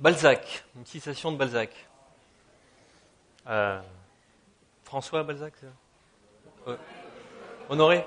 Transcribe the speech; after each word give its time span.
Balzac, 0.00 0.64
une 0.76 0.86
citation 0.86 1.32
de 1.32 1.36
Balzac. 1.36 1.70
Euh, 3.48 3.80
François 4.84 5.24
Balzac, 5.24 5.54
euh, 6.68 6.76
Honoré 7.68 8.06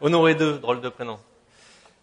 Honoré 0.00 0.32
II, 0.34 0.60
drôle 0.60 0.80
de 0.80 0.88
prénom. 0.88 1.18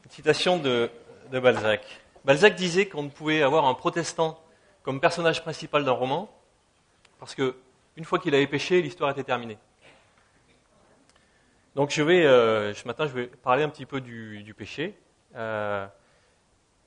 Une 0.04 0.12
citation 0.12 0.58
de, 0.58 0.92
Balzac. 1.32 1.82
Balzac 2.26 2.56
disait 2.56 2.90
qu'on 2.90 3.04
ne 3.04 3.10
pouvait 3.10 3.42
avoir 3.42 3.66
un 3.66 3.74
protestant 3.74 4.38
comme 4.84 5.00
personnage 5.00 5.42
principal 5.42 5.86
d'un 5.86 5.92
roman, 5.92 6.30
parce 7.20 7.36
que 7.36 7.56
une 7.96 8.04
fois 8.04 8.20
qu'il 8.20 8.36
avait 8.36 8.48
péché, 8.48 8.82
l'histoire 8.82 9.12
était 9.12 9.24
terminée. 9.24 9.58
Donc 11.74 11.92
je 11.92 12.04
vais, 12.04 12.26
euh, 12.26 12.74
ce 12.74 12.86
matin, 12.86 13.08
je 13.08 13.14
vais 13.14 13.28
parler 13.28 13.64
un 13.64 13.70
petit 13.70 13.86
peu 13.86 14.02
du, 14.02 14.44
du 14.44 14.54
péché. 14.54 14.94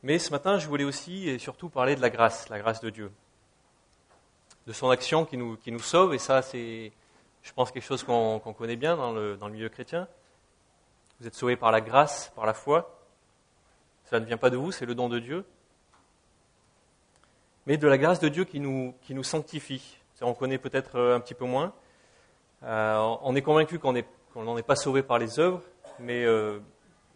Mais 0.02 0.18
ce 0.18 0.30
matin, 0.30 0.58
je 0.58 0.66
voulais 0.66 0.84
aussi 0.84 1.28
et 1.28 1.38
surtout 1.38 1.68
parler 1.68 1.94
de 1.94 2.00
la 2.00 2.10
grâce, 2.10 2.48
la 2.48 2.58
grâce 2.58 2.80
de 2.80 2.88
Dieu. 2.88 3.12
De 4.66 4.72
son 4.72 4.88
action 4.90 5.24
qui 5.26 5.36
nous, 5.36 5.56
qui 5.56 5.72
nous 5.72 5.80
sauve, 5.80 6.14
et 6.14 6.18
ça, 6.18 6.40
c'est, 6.42 6.92
je 7.42 7.52
pense, 7.52 7.70
quelque 7.70 7.84
chose 7.84 8.02
qu'on 8.02 8.38
connaît 8.38 8.76
bien 8.76 8.96
dans 8.96 9.12
le, 9.12 9.36
dans 9.36 9.48
le 9.48 9.52
milieu 9.52 9.68
chrétien. 9.68 10.08
Vous 11.20 11.26
êtes 11.26 11.34
sauvés 11.34 11.56
par 11.56 11.70
la 11.70 11.82
grâce, 11.82 12.32
par 12.34 12.46
la 12.46 12.54
foi. 12.54 12.98
Ça 14.04 14.18
ne 14.20 14.24
vient 14.24 14.38
pas 14.38 14.50
de 14.50 14.56
vous, 14.56 14.72
c'est 14.72 14.86
le 14.86 14.94
don 14.94 15.08
de 15.08 15.18
Dieu. 15.18 15.44
Mais 17.66 17.76
de 17.76 17.86
la 17.86 17.98
grâce 17.98 18.20
de 18.20 18.28
Dieu 18.28 18.44
qui 18.44 18.58
nous, 18.58 18.94
qui 19.02 19.14
nous 19.14 19.22
sanctifie. 19.22 19.98
On 20.22 20.34
connaît 20.34 20.58
peut-être 20.58 20.96
euh, 20.96 21.16
un 21.16 21.20
petit 21.20 21.34
peu 21.34 21.44
moins. 21.44 21.72
Euh, 22.62 23.16
on 23.22 23.34
est 23.34 23.42
convaincu 23.42 23.78
qu'on 23.78 23.92
n'en 24.34 24.56
est 24.56 24.62
pas 24.62 24.76
sauvé 24.76 25.02
par 25.02 25.18
les 25.18 25.38
œuvres, 25.38 25.62
mais 25.98 26.24
euh, 26.24 26.58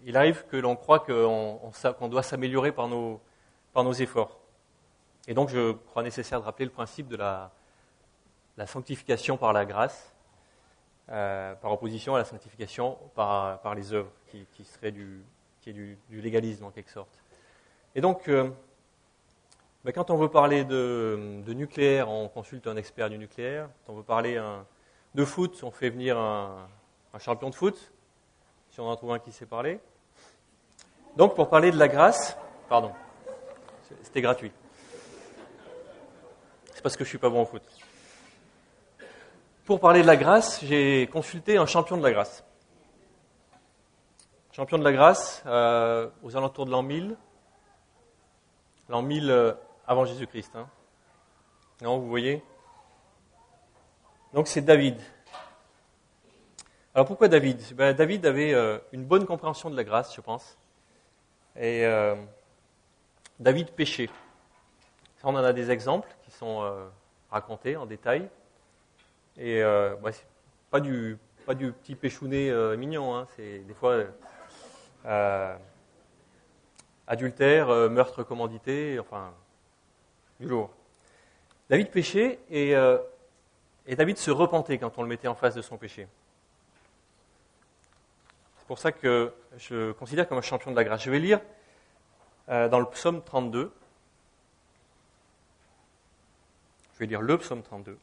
il 0.04 0.16
arrive 0.16 0.44
que 0.46 0.56
l'on 0.56 0.76
croit 0.76 1.00
qu'on 1.00 2.08
doit 2.08 2.22
s'améliorer 2.22 2.72
par 2.72 2.88
nos, 2.88 3.20
efforts. 3.98 4.38
Et 5.26 5.34
donc, 5.34 5.48
je 5.48 5.72
crois 5.72 6.02
nécessaire 6.02 6.40
de 6.40 6.44
rappeler 6.44 6.66
le 6.66 6.70
principe 6.70 7.08
de 7.08 7.16
la, 7.16 7.50
sanctification 8.66 9.36
par 9.38 9.52
la 9.52 9.64
grâce, 9.64 10.14
euh, 11.10 11.54
par 11.54 11.72
opposition 11.72 12.14
à 12.14 12.18
la 12.18 12.24
sanctification 12.24 12.98
par, 13.14 13.74
les 13.74 13.92
œuvres, 13.92 14.10
qui, 14.26 14.64
serait 14.64 14.92
du, 14.92 15.22
qui 15.60 15.70
est 15.70 15.72
du, 15.72 15.98
légalisme 16.10 16.64
en 16.64 16.70
quelque 16.70 16.90
sorte. 16.90 17.18
Et 17.94 18.00
donc, 18.02 18.28
euh, 18.28 18.50
ben 19.84 19.92
quand 19.92 20.10
on 20.10 20.16
veut 20.16 20.28
parler 20.28 20.64
de, 20.64 21.42
nucléaire, 21.48 22.10
on 22.10 22.28
consulte 22.28 22.66
un 22.66 22.76
expert 22.76 23.08
du 23.08 23.16
nucléaire. 23.16 23.70
Quand 23.86 23.94
on 23.94 23.96
veut 23.96 24.02
parler 24.02 24.38
de 25.14 25.24
foot, 25.24 25.62
on 25.62 25.70
fait 25.70 25.88
venir 25.88 26.18
un 26.18 26.68
champion 27.18 27.48
de 27.48 27.54
foot, 27.54 27.92
si 28.68 28.80
on 28.80 28.88
en 28.88 28.96
trouve 28.96 29.12
un 29.12 29.18
qui 29.18 29.32
sait 29.32 29.46
parler. 29.46 29.80
Donc, 31.16 31.34
pour 31.34 31.48
parler 31.48 31.70
de 31.70 31.78
la 31.78 31.88
grâce, 31.88 32.36
pardon, 32.68 32.92
c'était 34.02 34.20
gratuit. 34.20 34.52
C'est 36.74 36.82
parce 36.82 36.96
que 36.96 37.04
je 37.04 37.08
suis 37.08 37.18
pas 37.18 37.28
bon 37.28 37.42
au 37.42 37.46
foot. 37.46 37.62
Pour 39.64 39.80
parler 39.80 40.02
de 40.02 40.06
la 40.06 40.16
grâce, 40.16 40.62
j'ai 40.64 41.08
consulté 41.10 41.56
un 41.56 41.66
champion 41.66 41.96
de 41.96 42.02
la 42.02 42.12
grâce. 42.12 42.44
Champion 44.52 44.78
de 44.78 44.84
la 44.84 44.92
grâce 44.92 45.42
euh, 45.46 46.08
aux 46.22 46.36
alentours 46.36 46.66
de 46.66 46.70
l'an 46.70 46.82
1000, 46.82 47.16
l'an 48.88 49.02
1000 49.02 49.30
euh, 49.30 49.52
avant 49.86 50.04
Jésus-Christ. 50.04 50.54
Hein. 50.54 50.68
Non, 51.80 51.98
vous 51.98 52.08
voyez 52.08 52.42
Donc 54.32 54.48
c'est 54.48 54.60
David. 54.60 55.00
Alors 56.94 57.06
pourquoi 57.06 57.28
David? 57.28 57.60
Ben, 57.74 57.94
David 57.94 58.26
avait 58.26 58.52
euh, 58.52 58.78
une 58.92 59.04
bonne 59.04 59.26
compréhension 59.26 59.70
de 59.70 59.76
la 59.76 59.82
grâce, 59.82 60.14
je 60.14 60.20
pense. 60.20 60.56
Et 61.56 61.84
euh, 61.86 62.16
David 63.40 63.70
péchait. 63.72 64.10
on 65.22 65.34
en 65.34 65.44
a 65.44 65.52
des 65.52 65.70
exemples 65.70 66.08
qui 66.24 66.30
sont 66.30 66.62
euh, 66.62 66.86
racontés 67.30 67.76
en 67.76 67.84
détail. 67.84 68.28
Et 69.36 69.62
euh, 69.62 69.96
bah, 69.96 70.12
c'est 70.12 70.26
pas 70.70 70.80
du, 70.80 71.18
petit 71.46 71.96
péchounet 71.96 72.48
euh, 72.50 72.76
mignon, 72.76 73.16
hein, 73.16 73.26
c'est 73.36 73.58
des 73.60 73.74
fois 73.74 74.04
adultère, 77.06 77.68
meurtre 77.90 78.22
commandité, 78.22 78.98
enfin, 78.98 79.34
du 80.40 80.46
lourd. 80.46 80.70
David 81.68 81.90
péchait 81.90 82.38
et, 82.50 82.72
et 83.86 83.96
David 83.96 84.16
se 84.16 84.30
repentait 84.30 84.78
quand 84.78 84.96
on 84.96 85.02
le 85.02 85.08
mettait 85.08 85.28
en 85.28 85.34
face 85.34 85.54
de 85.54 85.62
son 85.62 85.76
péché. 85.76 86.08
C'est 88.58 88.66
pour 88.66 88.78
ça 88.78 88.92
que 88.92 89.34
je 89.58 89.92
considère 89.92 90.26
comme 90.26 90.38
un 90.38 90.42
champion 90.42 90.70
de 90.70 90.76
la 90.76 90.84
grâce. 90.84 91.02
Je 91.02 91.10
vais 91.10 91.18
lire 91.18 91.40
euh, 92.48 92.68
dans 92.68 92.80
le 92.80 92.86
psaume 92.86 93.22
32. 93.22 93.72
Je 96.94 96.98
vais 96.98 97.06
lire 97.06 97.22
le 97.22 97.38
psaume 97.38 97.62
32. 97.62 97.98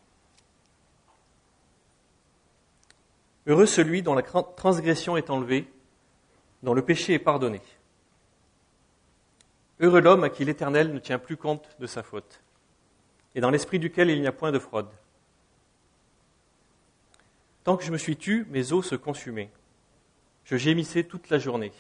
Heureux 3.47 3.65
celui 3.65 4.01
dont 4.01 4.13
la 4.13 4.21
transgression 4.21 5.17
est 5.17 5.29
enlevée, 5.29 5.71
dont 6.63 6.73
le 6.73 6.83
péché 6.83 7.13
est 7.13 7.19
pardonné. 7.19 7.61
Heureux 9.79 10.01
l'homme 10.01 10.23
à 10.23 10.29
qui 10.29 10.45
l'Éternel 10.45 10.93
ne 10.93 10.99
tient 10.99 11.17
plus 11.17 11.37
compte 11.37 11.67
de 11.79 11.87
sa 11.87 12.03
faute, 12.03 12.41
et 13.33 13.41
dans 13.41 13.49
l'esprit 13.49 13.79
duquel 13.79 14.09
il 14.11 14.21
n'y 14.21 14.27
a 14.27 14.31
point 14.31 14.51
de 14.51 14.59
fraude. 14.59 14.89
Tant 17.63 17.77
que 17.77 17.83
je 17.83 17.91
me 17.91 17.97
suis 17.97 18.17
tu, 18.17 18.45
mes 18.49 18.73
os 18.73 18.87
se 18.87 18.95
consumaient. 18.95 19.49
Je 20.43 20.55
gémissais 20.55 21.03
toute 21.03 21.29
la 21.29 21.39
journée, 21.39 21.71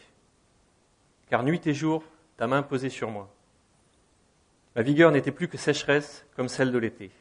car 1.29 1.43
nuit 1.43 1.61
et 1.65 1.73
jour, 1.73 2.03
ta 2.41 2.47
main 2.47 2.63
posait 2.63 2.89
sur 2.89 3.11
moi. 3.11 3.31
Ma 4.75 4.81
vigueur 4.81 5.11
n'était 5.11 5.31
plus 5.31 5.47
que 5.47 5.59
sécheresse 5.59 6.25
comme 6.35 6.47
celle 6.47 6.71
de 6.71 6.79
l'été. 6.79 7.11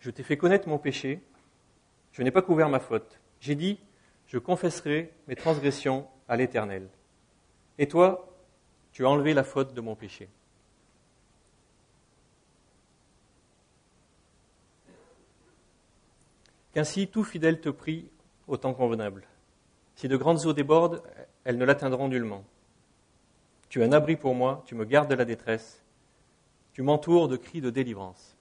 Je 0.00 0.10
t'ai 0.10 0.22
fait 0.22 0.38
connaître 0.38 0.70
mon 0.70 0.78
péché, 0.78 1.20
je 2.12 2.22
n'ai 2.22 2.30
pas 2.30 2.40
couvert 2.40 2.70
ma 2.70 2.80
faute. 2.80 3.20
J'ai 3.40 3.54
dit, 3.54 3.78
je 4.26 4.38
confesserai 4.38 5.12
mes 5.26 5.36
transgressions 5.36 6.08
à 6.28 6.36
l'Éternel. 6.36 6.88
Et 7.76 7.88
toi, 7.88 8.34
tu 8.92 9.04
as 9.04 9.10
enlevé 9.10 9.34
la 9.34 9.44
faute 9.44 9.74
de 9.74 9.82
mon 9.82 9.96
péché. 9.96 10.30
Qu'ainsi 16.72 17.08
tout 17.08 17.24
fidèle 17.24 17.60
te 17.60 17.68
prie 17.68 18.10
au 18.46 18.56
temps 18.56 18.74
convenable. 18.74 19.26
Si 19.96 20.08
de 20.08 20.16
grandes 20.16 20.46
eaux 20.46 20.52
débordent, 20.52 21.02
elles 21.44 21.58
ne 21.58 21.64
l'atteindront 21.64 22.08
nullement. 22.08 22.44
Tu 23.68 23.82
es 23.82 23.84
un 23.84 23.92
abri 23.92 24.16
pour 24.16 24.34
moi, 24.34 24.62
tu 24.66 24.74
me 24.74 24.84
gardes 24.84 25.10
de 25.10 25.14
la 25.14 25.24
détresse, 25.24 25.82
tu 26.72 26.82
m'entoures 26.82 27.28
de 27.28 27.36
cris 27.36 27.60
de 27.60 27.70
délivrance. 27.70 28.36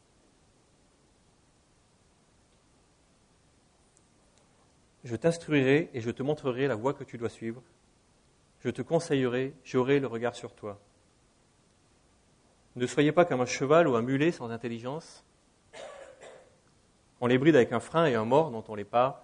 Je 5.04 5.16
t'instruirai 5.16 5.90
et 5.94 6.02
je 6.02 6.12
te 6.12 6.22
montrerai 6.22 6.68
la 6.68 6.76
voie 6.76 6.94
que 6.94 7.04
tu 7.04 7.18
dois 7.18 7.30
suivre. 7.30 7.64
Je 8.60 8.70
te 8.70 8.82
conseillerai, 8.82 9.54
j'aurai 9.64 10.00
le 10.00 10.08
regard 10.08 10.36
sur 10.36 10.54
toi. 10.54 10.80
Ne 12.76 12.86
soyez 12.86 13.12
pas 13.12 13.26
comme 13.26 13.42
un 13.42 13.46
cheval 13.46 13.88
ou 13.88 13.96
un 13.96 14.02
mulet 14.02 14.32
sans 14.32 14.50
intelligence, 14.50 15.26
on 17.22 17.28
les 17.28 17.38
bride 17.38 17.56
avec 17.56 17.72
un 17.72 17.80
frein 17.80 18.06
et 18.06 18.16
un 18.16 18.26
mort 18.26 18.52
dont 18.52 18.64
on 18.68 18.76
les 18.76 18.84
part, 18.84 19.24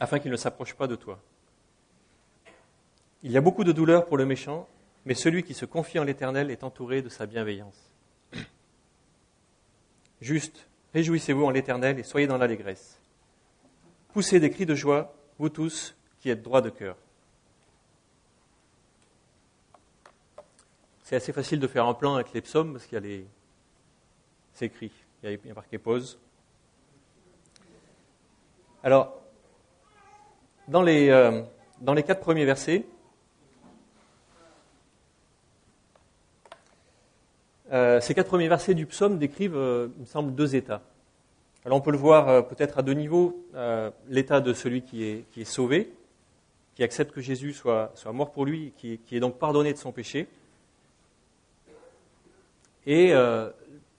afin 0.00 0.18
qu'ils 0.18 0.30
ne 0.30 0.36
s'approchent 0.36 0.74
pas 0.74 0.86
de 0.86 0.96
toi. 0.96 1.18
Il 3.22 3.32
y 3.32 3.36
a 3.36 3.40
beaucoup 3.40 3.64
de 3.64 3.72
douleur 3.72 4.06
pour 4.06 4.16
le 4.16 4.26
méchant, 4.26 4.68
mais 5.04 5.14
celui 5.14 5.42
qui 5.42 5.54
se 5.54 5.64
confie 5.64 5.98
en 5.98 6.04
l'Éternel 6.04 6.50
est 6.50 6.64
entouré 6.64 7.02
de 7.02 7.08
sa 7.08 7.26
bienveillance. 7.26 7.90
Juste, 10.20 10.68
réjouissez-vous 10.94 11.44
en 11.44 11.50
l'Éternel 11.50 11.98
et 11.98 12.02
soyez 12.02 12.26
dans 12.26 12.38
l'allégresse. 12.38 13.00
Poussez 14.12 14.40
des 14.40 14.50
cris 14.50 14.66
de 14.66 14.74
joie, 14.74 15.14
vous 15.38 15.48
tous 15.48 15.94
qui 16.20 16.30
êtes 16.30 16.42
droits 16.42 16.62
de 16.62 16.70
cœur. 16.70 16.96
C'est 21.02 21.16
assez 21.16 21.32
facile 21.32 21.60
de 21.60 21.68
faire 21.68 21.86
un 21.86 21.94
plan 21.94 22.14
avec 22.14 22.32
les 22.32 22.40
psaumes 22.40 22.72
parce 22.72 22.86
qu'il 22.86 22.94
y 22.94 22.98
a 22.98 23.00
les... 23.00 23.26
ces 24.54 24.68
cris 24.68 25.05
il 25.32 25.48
y 25.48 25.50
a 25.50 25.54
marqué 25.54 25.78
pause. 25.78 26.18
Alors, 28.82 29.20
dans 30.68 30.82
les, 30.82 31.08
euh, 31.08 31.42
dans 31.80 31.94
les 31.94 32.02
quatre 32.02 32.20
premiers 32.20 32.44
versets, 32.44 32.86
euh, 37.72 38.00
ces 38.00 38.14
quatre 38.14 38.28
premiers 38.28 38.48
versets 38.48 38.74
du 38.74 38.86
psaume 38.86 39.18
décrivent, 39.18 39.56
euh, 39.56 39.88
il 39.96 40.02
me 40.02 40.06
semble, 40.06 40.34
deux 40.34 40.54
états. 40.54 40.82
Alors 41.64 41.78
on 41.78 41.80
peut 41.80 41.90
le 41.90 41.98
voir 41.98 42.46
peut-être 42.46 42.78
à 42.78 42.82
deux 42.82 42.92
niveaux, 42.92 43.44
l'état 44.08 44.40
de 44.40 44.52
celui 44.52 44.82
qui 44.82 45.02
est, 45.02 45.24
qui 45.32 45.40
est 45.40 45.44
sauvé, 45.44 45.92
qui 46.76 46.84
accepte 46.84 47.10
que 47.10 47.20
Jésus 47.20 47.54
soit, 47.54 47.90
soit 47.96 48.12
mort 48.12 48.30
pour 48.30 48.44
lui, 48.44 48.72
qui, 48.76 48.98
qui 48.98 49.16
est 49.16 49.20
donc 49.20 49.36
pardonné 49.40 49.72
de 49.72 49.78
son 49.78 49.90
péché, 49.90 50.28
et 52.86 53.12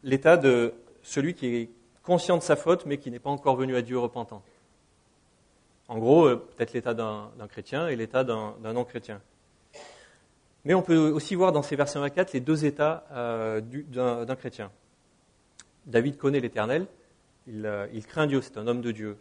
l'état 0.01 0.37
de 0.37 0.73
celui 1.07 1.33
qui 1.33 1.47
est 1.47 1.69
conscient 2.03 2.37
de 2.37 2.43
sa 2.43 2.55
faute, 2.55 2.85
mais 2.85 2.97
qui 2.97 3.11
n'est 3.11 3.19
pas 3.19 3.29
encore 3.29 3.55
venu 3.55 3.75
à 3.75 3.81
Dieu 3.81 3.97
repentant. 3.97 4.43
En 5.87 5.97
gros, 5.99 6.25
euh, 6.25 6.35
peut-être 6.35 6.73
l'état 6.73 6.93
d'un 6.93 7.29
chrétien 7.49 7.87
et 7.87 7.95
l'état 7.95 8.23
d'un 8.23 8.53
non-chrétien. 8.61 9.21
Mais 10.65 10.73
on 10.73 10.81
peut 10.81 10.97
aussi 10.97 11.35
voir 11.35 11.53
dans 11.53 11.63
ces 11.63 11.77
versets 11.77 11.97
1 11.97 12.09
4 12.09 12.33
les 12.33 12.41
deux 12.41 12.65
états 12.65 13.05
euh, 13.11 13.61
d'un 13.61 14.35
chrétien. 14.35 14.69
David 15.85 16.17
connaît 16.17 16.41
l'Éternel, 16.41 16.87
il, 17.47 17.89
il, 17.93 18.05
craint 18.05 18.27
Dieu, 18.27 18.41
c'est 18.41 18.57
un 18.57 18.67
homme 18.67 18.81
de 18.81 18.91
Dieu. 18.91 19.17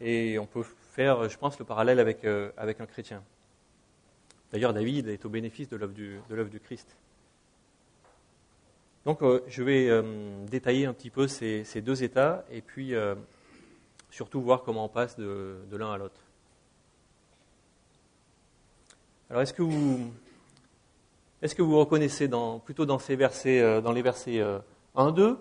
Et 0.00 0.36
on 0.40 0.46
peut 0.46 0.64
faire, 0.90 1.28
je 1.28 1.38
pense, 1.38 1.60
le 1.60 1.64
parallèle 1.64 2.00
avec, 2.00 2.24
un 2.24 2.86
chrétien. 2.86 3.22
D'ailleurs, 4.52 4.74
David 4.74 5.06
est 5.06 5.24
au 5.24 5.28
bénéfice 5.28 5.68
de 5.68 5.76
l'œuvre 5.76 6.50
du, 6.50 6.60
Christ. 6.60 6.96
Donc, 9.06 9.20
je 9.48 9.62
vais 9.62 9.90
détailler 10.46 10.86
un 10.86 10.92
petit 10.94 11.10
peu 11.10 11.28
ces, 11.28 11.82
deux 11.82 12.02
états 12.02 12.44
et 12.50 12.62
puis 12.62 12.94
surtout 14.14 14.40
voir 14.40 14.62
comment 14.62 14.84
on 14.84 14.88
passe 14.88 15.16
de, 15.18 15.58
l'un 15.72 15.92
à 15.92 15.98
l'autre. 15.98 16.20
Alors, 19.28 19.42
est-ce 19.42 19.52
que 19.52 19.62
vous, 19.62 20.12
est-ce 21.42 21.56
que 21.56 21.62
vous 21.62 21.76
reconnaissez 21.78 22.28
dans, 22.28 22.60
plutôt 22.60 22.86
dans, 22.86 23.00
ces 23.00 23.16
versets, 23.16 23.60
euh, 23.60 23.80
dans 23.80 23.90
les 23.90 24.02
versets 24.02 24.40
1, 24.40 24.62
euh, 24.96 25.10
2 25.10 25.38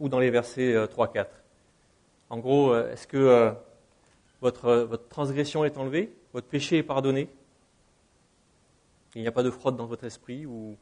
ou 0.00 0.08
dans 0.08 0.18
les 0.18 0.30
versets 0.30 0.74
3, 0.88 1.06
euh, 1.06 1.12
4 1.12 1.30
En 2.30 2.38
gros, 2.38 2.76
est-ce 2.76 3.06
que 3.06 3.54
votre, 4.40 4.72
votre 4.72 5.08
transgression 5.08 5.64
est 5.64 5.78
enlevée, 5.78 6.12
votre 6.32 6.48
péché 6.48 6.78
est 6.78 6.82
pardonné, 6.82 7.28
il 9.14 9.22
n'y 9.22 9.28
a 9.28 9.32
pas 9.32 9.44
de 9.44 9.50
fraude 9.50 9.76
dans 9.76 9.86
votre 9.86 10.04
esprit, 10.04 10.44
ou 10.46 10.76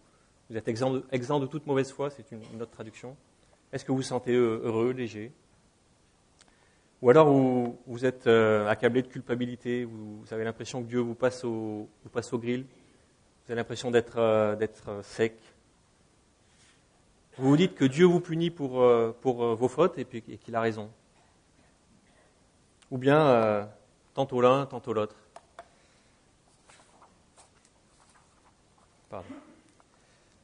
vous 0.51 0.57
êtes 0.57 0.69
exempt 0.69 1.41
de, 1.41 1.47
toute 1.47 1.67
mauvaise 1.67 1.93
foi, 1.93 2.11
c'est 2.11 2.31
une, 2.33 2.63
autre 2.63 2.71
traduction 2.71 3.17
Est-ce 3.73 3.85
que 3.85 3.93
vous 3.93 3.99
vous 3.99 4.03
sentez 4.03 4.33
heureux, 4.33 4.93
léger? 4.93 5.33
Ou 7.01 7.11
alors 7.11 7.29
vous, 7.31 8.07
êtes 8.07 8.27
euh, 8.27 8.67
accablé 8.67 9.03
de 9.03 9.09
culpabilité, 9.09 9.85
vous, 9.85 10.25
avez 10.31 10.43
l'impression 10.43 10.83
que 10.83 10.89
Dieu 10.89 10.99
vous 10.99 11.15
passe 11.15 11.45
au, 11.45 11.89
grill, 12.33 12.63
vous 12.63 13.53
avez 13.53 13.55
l'impression 13.55 13.91
d'être 13.91 14.19
euh, 14.19 14.57
euh, 14.89 15.03
sec. 15.03 15.35
Vous 17.37 17.51
vous 17.51 17.57
dites 17.57 17.77
que 17.77 17.85
Dieu 17.85 18.05
vous 18.05 18.19
punit 18.19 18.51
pour, 18.51 18.81
vos 18.81 19.69
fautes 19.69 19.97
et, 19.99 20.05
qu'il 20.05 20.57
a 20.57 20.61
raison. 20.61 20.91
Ou 22.91 22.99
bien 22.99 23.69
tantôt 24.15 24.41
l'un, 24.41 24.67
tantôt 24.67 24.93
l'autre. 24.93 25.15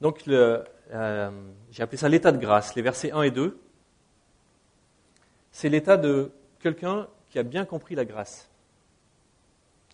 Donc 0.01 0.23
j'ai 0.27 1.83
appelé 1.83 1.97
ça 1.97 2.09
l'état 2.09 2.33
de 2.33 2.39
grâce, 2.39 2.75
les 2.75 2.83
versets 2.83 3.13
1 3.13 3.23
et 3.23 3.31
2. 3.31 3.59
C'est 5.51 5.69
l'état 5.69 5.97
de 5.97 6.33
quelqu'un 6.59 7.09
qui 7.31 7.39
a 7.39 7.43
bien 7.43 7.65
compris 7.65 7.95
la 7.95 8.05
grâce. 8.05 8.51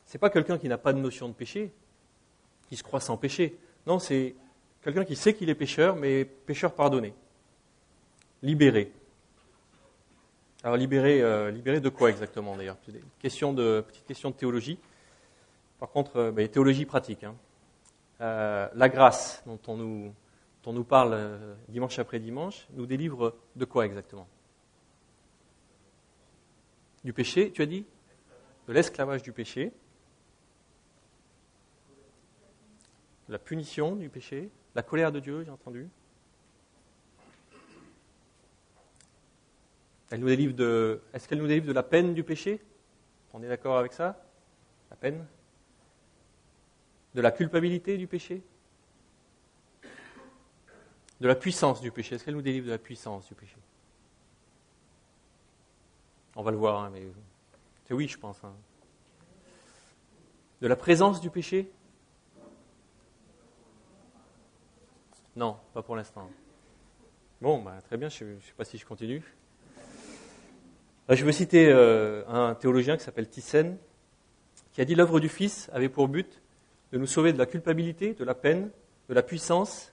Ce 0.06 0.16
n'est 0.16 0.18
pas 0.18 0.30
quelqu'un 0.30 0.58
qui 0.58 0.68
n'a 0.68 0.78
pas 0.78 0.92
de 0.92 0.98
notion 0.98 1.28
de 1.28 1.34
péché, 1.34 1.72
qui 2.68 2.76
se 2.76 2.82
croit 2.82 3.00
sans 3.00 3.16
péché. 3.16 3.58
Non, 3.86 3.98
c'est 3.98 4.34
quelqu'un 4.82 5.04
qui 5.04 5.16
sait 5.16 5.34
qu'il 5.34 5.48
est 5.50 5.54
pécheur, 5.54 5.96
mais 5.96 6.24
pécheur 6.24 6.74
pardonné, 6.74 7.14
libéré. 8.42 8.92
Alors 10.62 10.76
libéré, 10.76 11.22
euh, 11.22 11.50
libéré 11.50 11.80
de 11.80 11.88
quoi 11.88 12.10
exactement 12.10 12.56
d'ailleurs? 12.56 12.76
Question 13.18 13.52
de, 13.52 13.82
Petite 13.86 14.04
question 14.04 14.30
de 14.30 14.34
théologie. 14.34 14.78
Par 15.78 15.88
contre, 15.90 16.16
euh, 16.16 16.32
ben, 16.32 16.46
théologie 16.48 16.84
pratique. 16.84 17.24
Hein. 17.24 17.34
Euh, 18.20 18.68
la 18.74 18.88
grâce 18.88 19.42
dont 19.46 19.58
on 19.66 19.76
nous, 20.72 20.84
parle 20.84 21.56
dimanche 21.68 21.98
après 21.98 22.18
dimanche 22.18 22.68
nous 22.72 22.84
délivre 22.84 23.34
de 23.56 23.64
quoi 23.64 23.86
exactement? 23.86 24.28
Du 27.02 27.14
péché, 27.14 27.50
tu 27.50 27.62
as 27.62 27.66
dit? 27.66 27.86
De 28.68 28.74
l'esclavage 28.74 29.22
du 29.22 29.32
péché, 29.32 29.72
la 33.28 33.38
punition 33.38 33.96
du 33.96 34.10
péché, 34.10 34.50
la 34.74 34.82
colère 34.82 35.12
de 35.12 35.20
Dieu, 35.20 35.42
j'ai 35.42 35.50
entendu. 35.50 35.88
Elle 40.10 40.20
nous 40.20 40.26
délivre 40.26 40.54
de. 40.54 41.00
Est-ce 41.14 41.26
qu'elle 41.26 41.38
nous 41.38 41.46
délivre 41.46 41.68
de 41.68 41.72
la 41.72 41.84
peine 41.84 42.12
du 42.12 42.22
péché? 42.22 42.60
On 43.32 43.42
est 43.42 43.48
d'accord 43.48 43.78
avec 43.78 43.92
ça? 43.92 44.22
La 44.90 44.96
peine? 44.96 45.24
De 47.14 47.20
la 47.20 47.32
culpabilité 47.32 47.96
du 47.96 48.06
péché? 48.06 48.42
De 51.20 51.26
la 51.28 51.34
puissance 51.34 51.80
du 51.80 51.90
péché? 51.90 52.14
Est-ce 52.14 52.24
qu'elle 52.24 52.34
nous 52.34 52.42
délivre 52.42 52.66
de 52.66 52.70
la 52.72 52.78
puissance 52.78 53.26
du 53.26 53.34
péché? 53.34 53.56
On 56.36 56.42
va 56.42 56.50
le 56.50 56.56
voir, 56.56 56.82
hein, 56.82 56.90
mais 56.92 57.02
c'est 57.86 57.94
oui, 57.94 58.06
je 58.06 58.16
pense. 58.16 58.42
Hein. 58.44 58.54
De 60.60 60.68
la 60.68 60.76
présence 60.76 61.20
du 61.20 61.30
péché? 61.30 61.70
Non, 65.34 65.56
pas 65.74 65.82
pour 65.82 65.96
l'instant. 65.96 66.30
Bon, 67.40 67.62
bah, 67.62 67.78
très 67.82 67.96
bien, 67.96 68.08
je 68.08 68.24
ne 68.24 68.40
sais 68.40 68.52
pas 68.56 68.64
si 68.64 68.78
je 68.78 68.86
continue. 68.86 69.22
je 71.08 71.24
veux 71.24 71.32
citer 71.32 71.68
euh, 71.68 72.22
un 72.28 72.54
théologien 72.54 72.96
qui 72.96 73.02
s'appelle 73.02 73.28
Thyssen, 73.28 73.76
qui 74.72 74.80
a 74.80 74.84
dit 74.84 74.94
l'œuvre 74.94 75.18
du 75.18 75.28
Fils 75.28 75.68
avait 75.72 75.88
pour 75.88 76.06
but 76.08 76.40
de 76.92 76.98
nous 76.98 77.06
sauver 77.06 77.32
de 77.32 77.38
la 77.38 77.46
culpabilité, 77.46 78.14
de 78.14 78.24
la 78.24 78.34
peine, 78.34 78.70
de 79.08 79.14
la 79.14 79.22
puissance 79.22 79.92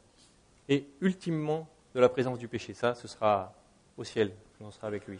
et 0.70 0.88
ultimement 1.02 1.68
de 1.96 2.00
la 2.00 2.10
présence 2.10 2.40
du 2.40 2.48
péché. 2.48 2.74
Ça, 2.74 2.96
ce 2.96 3.08
sera 3.08 3.54
au 3.98 4.04
ciel, 4.04 4.32
on 4.62 4.72
sera 4.72 4.88
avec 4.88 5.08
lui. 5.08 5.20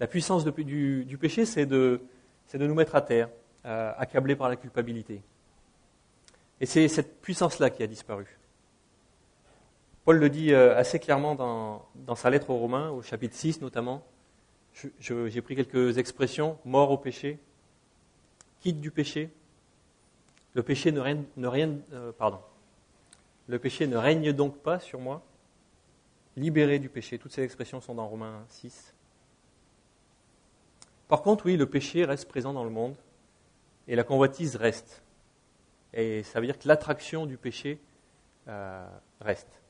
La 0.00 0.06
puissance 0.06 0.44
du, 0.44 1.18
péché, 1.20 1.44
c'est 1.44 1.66
de, 1.66 2.00
nous 2.54 2.74
mettre 2.74 2.96
à 2.96 3.02
terre, 3.02 3.28
euh, 3.64 3.92
accablés 3.96 4.34
par 4.36 4.48
la 4.48 4.56
culpabilité. 4.56 5.22
Et 6.60 6.66
c'est 6.66 6.88
cette 6.88 7.20
puissance-là 7.20 7.70
qui 7.70 7.82
a 7.82 7.86
disparu. 7.86 8.38
Paul 10.04 10.18
le 10.18 10.28
dit 10.28 10.52
euh, 10.52 10.76
assez 10.76 10.98
clairement 10.98 11.34
dans, 11.36 12.14
sa 12.16 12.30
lettre 12.30 12.50
aux 12.50 12.56
Romains, 12.56 12.90
au 12.90 13.02
chapitre 13.02 13.36
6 13.36 13.60
notamment. 13.60 14.04
j'ai 14.98 15.42
pris 15.42 15.54
quelques 15.54 15.98
expressions. 15.98 16.58
Mort 16.64 16.90
au 16.90 16.98
péché, 16.98 17.38
quitte 18.60 18.80
du 18.80 18.90
péché. 18.90 19.30
Le 20.54 20.62
péché 20.62 20.92
ne 20.92 21.00
règne, 21.00 21.24
euh. 21.92 22.12
Le 23.48 23.58
péché 23.58 23.86
ne 23.86 23.96
règne 23.96 24.32
donc 24.32 24.58
pas 24.58 24.78
sur 24.78 25.00
moi. 25.00 25.22
Libéré 26.36 26.78
du 26.78 26.88
péché. 26.88 27.18
Toutes 27.18 27.32
ces 27.32 27.42
expressions 27.42 27.80
sont 27.80 27.94
dans 27.94 28.06
Romains 28.06 28.44
6. 28.48 28.94
Par 31.08 31.22
contre, 31.22 31.46
oui, 31.46 31.56
le 31.56 31.66
péché 31.66 32.04
reste 32.04 32.28
présent 32.28 32.52
dans 32.52 32.64
le 32.64 32.70
monde 32.70 32.94
et 33.88 33.96
la 33.96 34.04
convoitise 34.04 34.56
reste. 34.56 35.02
Et 35.92 36.22
ça 36.22 36.40
veut 36.40 36.46
dire 36.46 36.58
que 36.58 36.66
l'attraction 36.66 37.26
du 37.26 37.36
péché 37.36 37.78
euh, 38.48 38.86
reste. 39.20 39.60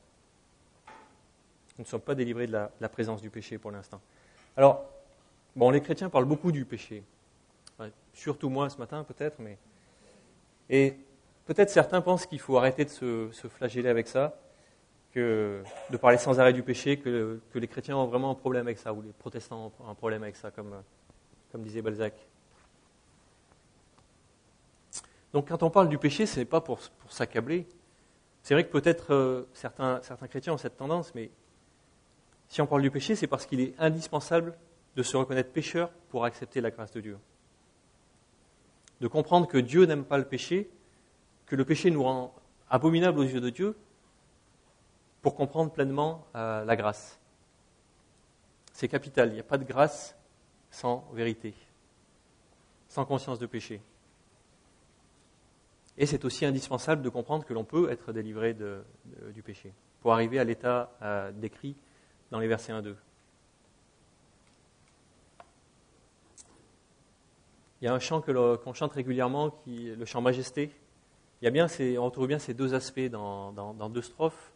Nous 1.77 1.83
ne 1.83 1.87
sommes 1.87 2.01
pas 2.01 2.15
délivrés 2.15 2.47
de 2.47 2.53
la, 2.53 2.89
présence 2.89 3.21
du 3.21 3.29
péché 3.29 3.57
pour 3.57 3.71
l'instant. 3.71 3.99
Alors, 4.55 4.85
les 5.55 5.81
chrétiens 5.81 6.09
parlent 6.09 6.25
beaucoup 6.25 6.51
du 6.51 6.65
péché. 6.65 7.03
surtout 8.13 8.49
moi 8.49 8.69
ce 8.69 8.77
matin, 8.77 9.03
peut-être, 9.03 9.39
mais. 9.39 9.57
Et 10.73 10.97
peut-être 11.45 11.69
certains 11.69 12.01
pensent 12.01 12.25
qu'il 12.25 12.39
faut 12.39 12.57
arrêter 12.57 12.83
de 12.83 12.89
se, 12.89 13.29
flageller 13.47 13.89
avec 13.89 14.07
ça, 14.07 14.39
de 15.15 15.63
parler 16.01 16.17
sans 16.17 16.39
arrêt 16.39 16.51
du 16.51 16.63
péché, 16.63 16.97
que, 16.97 17.39
les 17.53 17.67
chrétiens 17.67 17.95
ont 17.95 18.07
vraiment 18.07 18.31
un 18.31 18.35
problème 18.35 18.65
avec 18.65 18.79
ça, 18.79 18.91
ou 18.91 19.03
les 19.03 19.11
protestants 19.11 19.71
ont 19.79 19.87
un 19.87 19.93
problème 19.93 20.23
avec 20.23 20.35
ça, 20.35 20.49
comme 20.49 20.73
disait 21.57 21.83
Balzac. 21.83 22.15
Donc 25.31 25.49
quand 25.49 25.61
on 25.61 25.69
parle 25.69 25.89
du 25.89 25.99
péché, 25.99 26.25
ce 26.25 26.39
n'est 26.39 26.45
pas 26.45 26.59
pour, 26.59 26.79
s'accabler. 27.07 27.67
C'est 28.41 28.55
vrai 28.55 28.65
que 28.65 28.71
peut-être 28.71 29.13
euh, 29.13 29.47
certains 29.53 30.27
chrétiens 30.27 30.53
ont 30.53 30.57
cette 30.57 30.77
tendance, 30.77 31.13
mais 31.13 31.29
si 32.47 32.63
on 32.63 32.65
parle 32.65 32.81
du 32.81 32.89
péché, 32.89 33.15
c'est 33.15 33.27
parce 33.27 33.45
qu'il 33.45 33.61
est 33.61 33.75
indispensable 33.77 34.57
de 34.95 35.03
se 35.03 35.15
reconnaître 35.17 35.51
pécheur 35.51 35.91
pour 36.09 36.25
accepter 36.25 36.61
la 36.61 36.71
grâce 36.71 36.91
de 36.93 37.01
Dieu. 37.01 37.19
De 39.03 39.09
comprendre 39.09 39.49
que 39.49 39.57
Dieu 39.57 39.85
n'aime 39.85 40.05
pas 40.05 40.17
le 40.17 40.23
péché, 40.23 40.71
que 41.45 41.57
le 41.57 41.65
péché 41.65 41.91
nous 41.91 42.03
rend 42.03 42.33
abominables 42.69 43.19
aux 43.19 43.23
yeux 43.23 43.41
de 43.41 43.49
Dieu, 43.49 43.75
pour 45.21 45.35
comprendre 45.35 45.73
pleinement 45.73 46.25
euh, 46.35 46.63
la 46.63 46.77
grâce. 46.77 47.19
C'est 48.71 48.87
capital. 48.87 49.27
Il 49.27 49.33
n'y 49.33 49.41
a 49.41 49.43
pas 49.43 49.57
de 49.57 49.65
grâce 49.65 50.15
sans 50.71 51.05
vérité, 51.11 51.53
sans 52.87 53.03
conscience 53.03 53.39
de 53.39 53.45
péché. 53.45 53.81
Et 55.97 56.05
c'est 56.05 56.23
aussi 56.23 56.45
indispensable 56.45 57.01
de 57.01 57.09
comprendre 57.09 57.43
que 57.43 57.53
l'on 57.53 57.65
peut 57.65 57.91
être 57.91 58.13
délivré 58.13 58.55
du 59.33 59.43
péché, 59.43 59.73
pour 59.99 60.13
arriver 60.13 60.39
à 60.39 60.45
l'état 60.45 60.95
euh, 61.01 61.29
décrit 61.33 61.75
dans 62.31 62.39
les 62.39 62.47
versets 62.47 62.71
1 62.71 62.81
Il 67.83 67.87
y 67.87 67.89
a 67.89 67.93
un 67.93 67.99
chant 67.99 68.21
qu'on 68.21 68.73
chante 68.73 68.93
régulièrement, 68.93 69.49
qui, 69.49 69.93
le 69.93 70.05
chant 70.05 70.21
Majesté. 70.21 70.71
Il 71.41 71.45
y 71.45 71.47
a 71.49 71.51
bien 71.51 71.67
on 71.99 72.05
retrouve 72.05 72.27
bien 72.27 72.39
ces 72.39 72.53
deux 72.53 72.73
aspects 72.73 73.09
dans, 73.11 73.89
deux 73.89 74.01
strophes. 74.01 74.53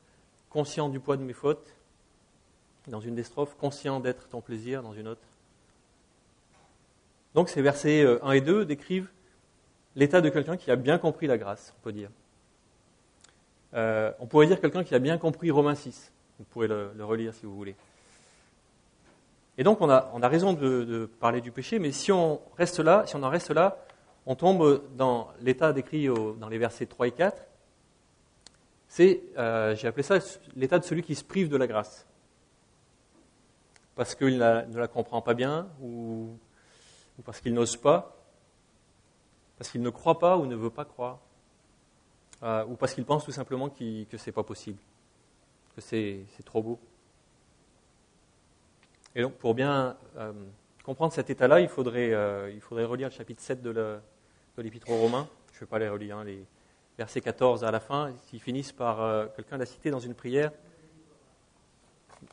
Conscient 0.50 0.88
du 0.88 1.01
poids 1.01 1.17
de 1.17 1.24
mes 1.24 1.34
fautes, 1.34 1.75
dans 2.88 3.01
une 3.01 3.15
des 3.15 3.24
strophes, 3.24 3.57
conscient 3.57 4.00
d'être 4.00 4.29
ton 4.29 4.39
plaisir, 4.39 4.81
dans 4.81 4.93
une 4.93 5.10
autre. 5.10 5.27
Donc 7.36 7.50
ces 7.50 7.62
versets 7.62 8.05
1 8.22 8.31
et 8.31 8.39
2 8.39 8.63
décrivent 8.63 9.10
l'état 9.98 10.22
de 10.22 10.29
quelqu'un 10.29 10.55
qui 10.55 10.72
a 10.72 10.77
bien 10.77 10.98
compris 10.98 11.27
la 11.27 11.38
grâce, 11.38 11.75
on 11.77 11.84
peut 11.84 11.91
dire. 11.91 12.10
on 13.74 14.25
pourrait 14.29 14.48
dire 14.48 14.62
quelqu'un 14.62 14.86
qui 14.86 14.96
a 14.96 15.00
bien 15.00 15.17
compris 15.17 15.51
Romains 15.51 15.75
6. 15.75 16.13
Vous 16.39 16.46
pourrez 16.46 16.69
le, 16.69 16.93
relire 17.01 17.34
si 17.34 17.46
vous 17.46 17.57
voulez. 17.57 17.75
Et 19.58 19.64
donc 19.64 19.82
on 19.82 19.90
a, 19.90 20.12
on 20.14 20.22
a 20.22 20.28
raison 20.28 20.54
de, 20.54 20.84
de, 20.84 21.06
parler 21.06 21.42
du 21.42 21.52
péché, 21.52 21.80
mais 21.80 21.92
si 21.92 22.12
on 22.12 22.42
reste 22.58 22.80
là, 22.80 23.04
si 23.06 23.16
on 23.16 23.24
en 23.24 23.30
reste 23.30 23.50
là, 23.52 23.80
on 24.26 24.36
tombe 24.36 24.84
dans 24.96 25.30
l'état 25.42 25.74
décrit 25.74 26.08
dans 26.08 26.50
les 26.50 26.58
versets 26.58 26.86
3 26.86 27.08
et 27.08 27.12
4. 27.12 27.44
C'est, 28.90 29.24
euh, 29.38 29.76
j'ai 29.76 29.88
appelé 29.88 30.04
ça 30.04 30.18
l'état 30.56 30.80
de 30.80 30.84
celui 30.84 31.02
qui 31.02 31.16
se 31.16 31.24
prive 31.24 31.50
de 31.50 31.58
la 31.58 31.68
grâce. 31.68 32.06
Parce 33.96 34.16
qu'il 34.16 34.38
ne 34.38 34.78
la 34.78 34.88
comprend 34.88 35.22
pas 35.22 35.34
bien, 35.34 35.68
ou, 35.82 36.38
parce 37.26 37.42
qu'il 37.42 37.54
n'ose 37.54 37.78
pas, 37.78 38.16
parce 39.58 39.72
qu'il 39.72 39.82
ne 39.82 39.90
croit 39.90 40.20
pas 40.20 40.38
ou 40.38 40.46
ne 40.46 40.56
veut 40.56 40.70
pas 40.70 40.86
croire, 40.86 41.20
euh, 42.44 42.66
ou 42.66 42.76
parce 42.76 42.94
qu'il 42.94 43.06
pense 43.06 43.26
tout 43.26 43.32
simplement 43.32 43.70
que 43.70 44.06
ce 44.18 44.26
n'est 44.26 44.34
pas 44.34 44.44
possible, 44.44 44.80
que 45.76 45.82
c'est, 45.82 46.26
trop 46.46 46.62
beau. 46.62 46.80
Et 49.16 49.22
donc, 49.22 49.34
pour 49.34 49.54
bien 49.54 49.98
euh, 50.18 50.34
comprendre 50.84 51.14
cet 51.14 51.30
état-là, 51.30 51.60
il 51.60 51.70
faudrait, 51.70 52.14
il 52.54 52.62
faudrait 52.62 52.86
relire 52.86 53.10
le 53.10 53.14
chapitre 53.14 53.42
7 53.42 53.62
de, 53.62 54.00
l'Épître 54.58 54.90
aux 54.90 54.98
Romains. 54.98 55.28
Je 55.52 55.58
ne 55.58 55.60
vais 55.62 55.66
pas 55.70 55.80
les 55.80 55.90
relire, 55.90 56.18
hein, 56.18 56.24
les 56.24 56.46
versets 56.98 57.22
14 57.22 57.64
à 57.64 57.72
la 57.72 57.80
fin, 57.80 58.14
qui 58.28 58.40
finissent 58.40 58.72
par 58.72 59.02
euh, 59.02 59.28
quelqu'un 59.36 59.58
l'a 59.58 59.66
cité 59.66 59.92
dans 59.92 60.00
une 60.00 60.14
prière 60.16 60.52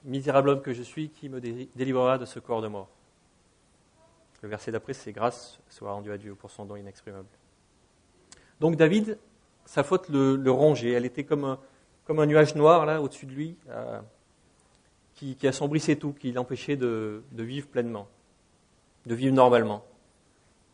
Misérable 0.02 0.49
homme 0.49 0.62
que 0.62 0.73
je 0.73 0.83
suis, 0.83 1.11
qui 1.11 1.28
me 1.28 1.40
délivrera 1.40 2.16
de 2.16 2.25
ce 2.25 2.38
corps 2.38 2.62
de 2.62 2.69
mort? 2.69 2.88
Le 4.40 4.49
verset 4.49 4.73
d'après, 4.73 4.95
c'est 4.95 5.12
Grâce 5.12 5.61
soit 5.69 5.93
rendue 5.93 6.11
à 6.11 6.16
Dieu 6.16 6.35
pour 6.35 6.50
son 6.50 6.64
don 6.64 6.76
inexprimable. 6.76 7.28
Donc 8.61 8.76
David, 8.76 9.19
sa 9.66 9.83
faute 9.83 10.09
le, 10.09 10.50
rongeait. 10.50 10.93
Elle 10.93 11.04
était 11.04 11.25
comme 11.25 11.45
un, 11.45 11.59
comme 12.04 12.19
un 12.19 12.26
nuage 12.26 12.54
noir 12.54 12.87
là 12.87 13.02
au-dessus 13.02 13.26
de 13.26 13.33
lui, 13.33 13.57
euh, 13.69 14.00
qui, 15.14 15.47
assombrissait 15.47 15.97
tout, 15.97 16.12
qui 16.12 16.33
l'empêchait 16.33 16.76
de, 16.76 17.23
vivre 17.33 17.68
pleinement, 17.68 18.09
de 19.06 19.14
vivre 19.14 19.35
normalement. 19.35 19.85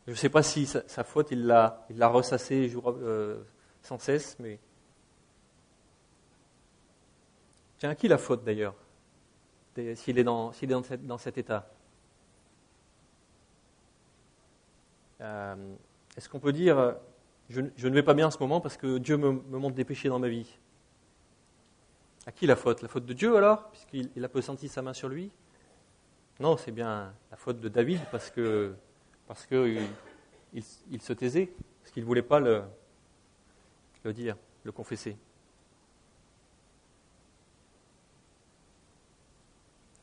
Je 0.06 0.12
ne 0.12 0.16
sais 0.16 0.28
pas 0.28 0.42
si 0.42 0.66
sa, 0.66 1.04
faute, 1.04 1.28
il 1.30 1.46
l'a, 1.46 1.86
il 1.90 2.02
ressassé 2.02 2.72
euh, 2.86 3.42
sans 3.82 3.98
cesse, 3.98 4.36
mais. 4.40 4.58
Tiens, 7.78 7.90
à 7.90 7.94
qui 7.94 8.08
la 8.08 8.18
faute 8.18 8.44
d'ailleurs 8.44 8.74
S'il 9.94 10.18
est 10.18 10.24
dans, 10.24 10.52
s'il 10.52 10.70
est 10.70 10.96
dans, 10.98 11.18
cet 11.18 11.38
état? 11.38 11.70
Euh, 15.20 15.74
Est-ce 16.16 16.28
qu'on 16.28 16.40
peut 16.40 16.52
dire 16.52 16.96
je, 17.50 17.88
ne 17.88 17.94
vais 17.94 18.02
pas 18.02 18.14
bien 18.14 18.28
en 18.28 18.30
ce 18.30 18.38
moment 18.38 18.60
parce 18.60 18.76
que 18.76 18.98
Dieu 18.98 19.16
me, 19.16 19.32
montre 19.58 19.74
des 19.74 19.84
péchés 19.84 20.08
dans 20.08 20.20
ma 20.20 20.28
vie? 20.28 20.58
À 22.26 22.32
qui 22.32 22.46
la 22.46 22.56
faute? 22.56 22.82
La 22.82 22.88
faute 22.88 23.06
de 23.06 23.12
Dieu 23.12 23.36
alors, 23.36 23.70
puisqu'il 23.70 24.10
il 24.14 24.24
a 24.24 24.42
senti 24.42 24.68
sa 24.68 24.82
main 24.82 24.92
sur 24.92 25.08
lui? 25.08 25.30
Non, 26.38 26.56
c'est 26.56 26.72
bien 26.72 27.12
la 27.30 27.36
faute 27.36 27.60
de 27.60 27.68
David 27.68 28.00
parce 28.10 28.30
que 28.30 28.74
parce 29.26 29.46
qu'il 29.46 29.80
il, 30.52 31.02
se 31.02 31.12
taisait, 31.12 31.52
parce 31.80 31.92
qu'il 31.92 32.02
ne 32.02 32.06
voulait 32.06 32.22
pas 32.22 32.40
le, 32.40 32.62
le 34.02 34.12
dire, 34.12 34.36
le 34.64 34.72
confesser. 34.72 35.16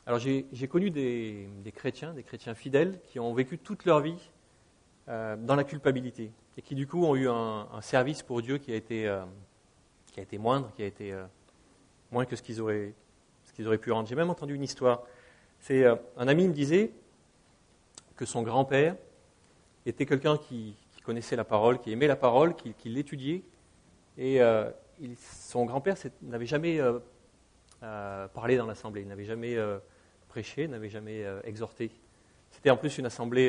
Alors 0.06 0.20
j'ai 0.20 0.68
connu 0.70 0.90
des, 0.90 1.50
chrétiens, 1.76 2.14
des 2.14 2.24
chrétiens 2.24 2.56
fidèles, 2.56 3.02
qui 3.08 3.20
ont 3.20 3.34
vécu 3.34 3.58
toute 3.58 3.84
leur 3.84 4.00
vie 4.00 4.32
euh, 5.10 5.36
dans 5.36 5.56
la 5.56 5.66
culpabilité 5.66 6.32
et 6.56 6.62
qui 6.62 6.76
du 6.76 6.88
coup 6.88 7.04
ont 7.04 7.16
eu 7.18 7.28
un, 7.28 7.82
service 7.82 8.24
pour 8.24 8.42
Dieu 8.42 8.58
qui 8.58 8.72
a 8.72 8.76
été, 8.76 9.06
euh, 9.06 9.26
qui 10.14 10.22
a 10.22 10.24
été 10.24 10.38
moindre, 10.38 10.72
qui 10.78 10.84
a 10.84 10.86
été 10.86 11.12
euh, 11.12 11.26
moins 12.12 12.26
que 12.26 12.36
ce 12.36 12.42
qu'ils 12.42 12.62
auraient, 12.62 12.94
pu 13.80 13.92
rendre. 13.92 14.08
J'ai 14.08 14.16
même 14.16 14.30
entendu 14.30 14.56
une 14.56 14.64
histoire. 14.64 15.04
C'est 15.60 15.86
un 15.86 16.28
ami 16.28 16.48
me 16.48 16.54
disait 16.54 16.92
que 18.16 18.26
son 18.26 18.44
grand-père 18.44 18.96
était 19.86 20.06
quelqu'un 20.06 20.38
qui, 20.38 20.76
connaissait 21.04 21.38
la 21.38 21.46
parole, 21.46 21.80
qui 21.80 21.94
aimait 21.94 22.08
la 22.08 22.18
parole, 22.18 22.54
qui, 22.54 22.90
l'étudiait. 22.90 23.42
Et 24.18 24.42
euh, 24.42 24.70
son 25.18 25.64
grand-père 25.64 25.96
n'avait 26.22 26.46
jamais 26.46 26.82
euh, 26.82 27.00
euh, 27.82 28.28
parlé 28.28 28.58
dans 28.58 28.66
l'assemblée, 28.66 29.04
il 29.04 29.08
n'avait 29.08 29.24
jamais 29.24 29.56
prêché, 30.28 30.68
n'avait 30.68 30.90
jamais 30.90 31.26
exhorté. 31.46 31.92
C'était 32.52 32.72
en 32.72 32.78
plus 32.78 32.98
une 32.98 33.06
assemblée, 33.06 33.48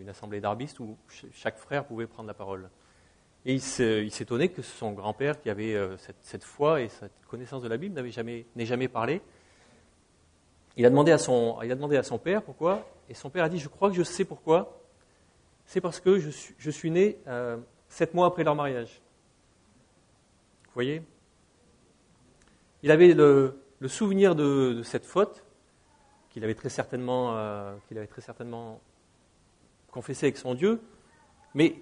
une 0.00 0.08
assemblée 0.08 0.40
d'arbistes 0.40 0.80
où 0.80 0.96
chaque 1.34 1.58
frère 1.58 1.84
pouvait 1.84 2.06
prendre 2.06 2.28
la 2.28 2.34
parole. 2.34 2.70
Et 3.46 3.54
il 3.54 3.60
s'étonnait 4.10 4.48
que 4.48 4.60
son 4.60 4.92
grand-père, 4.92 5.40
qui 5.40 5.48
avait 5.48 5.74
cette, 6.20 6.44
foi 6.44 6.82
et 6.82 6.88
cette 6.88 7.12
connaissance 7.26 7.62
de 7.62 7.68
la 7.68 7.78
Bible, 7.78 7.94
n'avait 7.94 8.10
jamais, 8.10 8.44
n'ait 8.54 8.66
jamais 8.66 8.88
parlé. 8.88 9.22
Il 10.76 10.84
a, 10.84 10.90
demandé 10.90 11.10
à 11.10 11.18
son, 11.18 11.58
il 11.62 11.72
a 11.72 11.74
demandé 11.74 11.96
à 11.96 12.02
son 12.02 12.18
père 12.18 12.42
pourquoi, 12.42 12.86
et 13.08 13.14
son 13.14 13.30
père 13.30 13.44
a 13.44 13.48
dit 13.48 13.58
Je 13.58 13.68
crois 13.68 13.88
que 13.88 13.96
je 13.96 14.02
sais 14.02 14.24
pourquoi 14.24 14.80
c'est 15.70 15.80
parce 15.80 16.00
que 16.00 16.18
je 16.18 16.30
suis, 16.30 16.52
je 16.58 16.68
suis 16.68 16.90
né 16.90 17.16
euh, 17.28 17.56
sept 17.88 18.12
mois 18.12 18.26
après 18.26 18.42
leur 18.42 18.56
mariage. 18.56 19.00
Vous 20.64 20.74
voyez? 20.74 21.00
Il 22.82 22.90
avait 22.90 23.14
le, 23.14 23.54
souvenir 23.86 24.34
de, 24.34 24.82
cette 24.82 25.06
faute 25.06 25.44
qu'il 26.30 26.42
avait 26.42 26.56
très 26.56 26.70
certainement, 26.70 27.36
euh, 27.36 27.76
qu'il 27.86 27.98
avait 27.98 28.08
très 28.08 28.20
certainement 28.20 28.80
confessé 29.92 30.26
avec 30.26 30.38
son 30.38 30.54
Dieu, 30.54 30.80
mais 31.54 31.76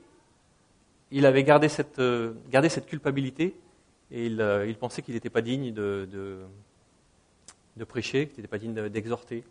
il 1.10 1.26
avait 1.26 1.44
gardé 1.44 1.68
cette, 1.68 1.98
euh, 1.98 2.34
gardé 2.50 2.68
cette 2.68 2.86
culpabilité 2.86 3.56
et 4.10 4.26
il, 4.26 4.64
il 4.66 4.76
pensait 4.76 5.02
qu'il 5.02 5.14
n'était 5.14 5.30
pas 5.30 5.42
digne 5.42 5.72
de, 5.72 6.46
prêcher, 7.86 8.28
qu'il 8.28 8.38
n'était 8.38 8.48
pas 8.48 8.58
digne 8.58 8.88
d'exhorter. 8.88 9.44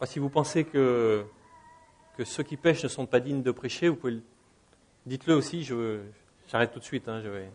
Ah, 0.00 0.06
si 0.06 0.18
vous 0.18 0.28
pensez 0.28 0.64
que, 0.64 1.24
ceux 2.24 2.42
qui 2.42 2.56
pêchent 2.56 2.82
ne 2.82 2.88
sont 2.88 3.06
pas 3.06 3.20
dignes 3.20 3.42
de 3.42 3.52
prêcher, 3.52 3.88
vous 3.88 3.96
pouvez 3.96 4.20
dites-le 5.06 5.34
aussi. 5.34 5.64
Je, 5.64 6.00
j'arrête 6.48 6.72
tout 6.72 6.80
de 6.80 6.84
suite. 6.84 7.08
Hein, 7.08 7.20
je, 7.22 7.28
vais, 7.28 7.50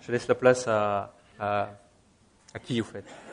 je 0.00 0.12
laisse 0.12 0.28
la 0.28 0.34
place 0.34 0.66
à, 0.68 1.14
à 1.38 2.58
qui 2.62 2.80
vous 2.80 2.86
faites. 2.86 3.25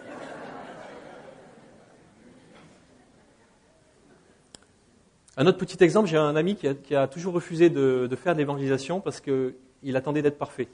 Un 5.36 5.48
autre 5.48 5.58
petit 5.58 5.84
exemple, 5.84 6.08
j'ai 6.08 6.18
un 6.18 6.36
ami 6.36 6.56
qui 6.56 6.96
a, 6.96 7.08
toujours 7.08 7.34
refusé 7.34 7.70
de, 7.70 8.10
faire 8.16 8.34
de 8.34 8.40
l'évangélisation 8.40 9.02
parce 9.02 9.20
qu'il 9.20 9.96
attendait 9.96 10.22
d'être 10.22 10.38
parfait. 10.38 10.68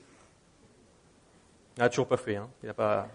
Il 1.78 1.82
n'a 1.82 1.89
toujours 1.89 2.08
pas 2.08 2.18
fait. 2.18 2.36
Hein. 2.36 2.50
Il 2.63 2.74
pas, 2.74 3.08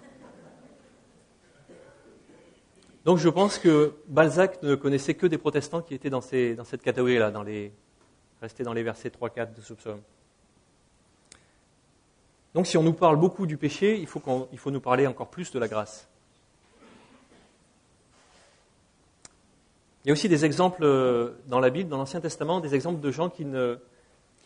donc 3.04 3.18
je 3.18 3.28
pense 3.28 3.58
que 3.58 3.92
Balzac 4.08 4.62
ne 4.62 4.74
connaissait 4.74 5.14
que 5.14 5.26
des 5.26 5.36
protestants 5.36 5.82
qui 5.82 5.94
étaient 5.94 6.08
dans, 6.08 6.22
cette 6.22 6.82
catégorie-là, 6.82 7.30
dans 7.30 7.42
les, 7.42 7.70
restés 8.40 8.62
dans 8.62 8.72
les 8.72 8.82
versets 8.82 9.10
3-4 9.10 9.54
de 9.54 9.60
ce 9.60 9.74
psaume. 9.74 10.00
Donc 12.54 12.66
si 12.66 12.78
on 12.78 12.82
nous 12.82 12.94
parle 12.94 13.16
beaucoup 13.16 13.46
du 13.46 13.58
péché, 13.58 13.98
il 13.98 14.06
faut, 14.06 14.22
il 14.52 14.58
faut 14.58 14.70
nous 14.70 14.80
parler 14.80 15.06
encore 15.06 15.28
plus 15.28 15.52
de 15.52 15.58
la 15.58 15.68
grâce. 15.68 16.08
Il 20.04 20.08
y 20.08 20.10
a 20.10 20.12
aussi 20.12 20.28
des 20.28 20.44
exemples 20.44 20.84
euh, 20.84 21.30
dans 21.46 21.60
la 21.60 21.70
Bible, 21.70 21.88
dans 21.88 21.96
l'Ancien 21.96 22.20
Testament, 22.20 22.60
des 22.60 22.74
exemples 22.74 23.00
de 23.00 23.10
gens 23.10 23.30
qui 23.30 23.46
ne, 23.46 23.78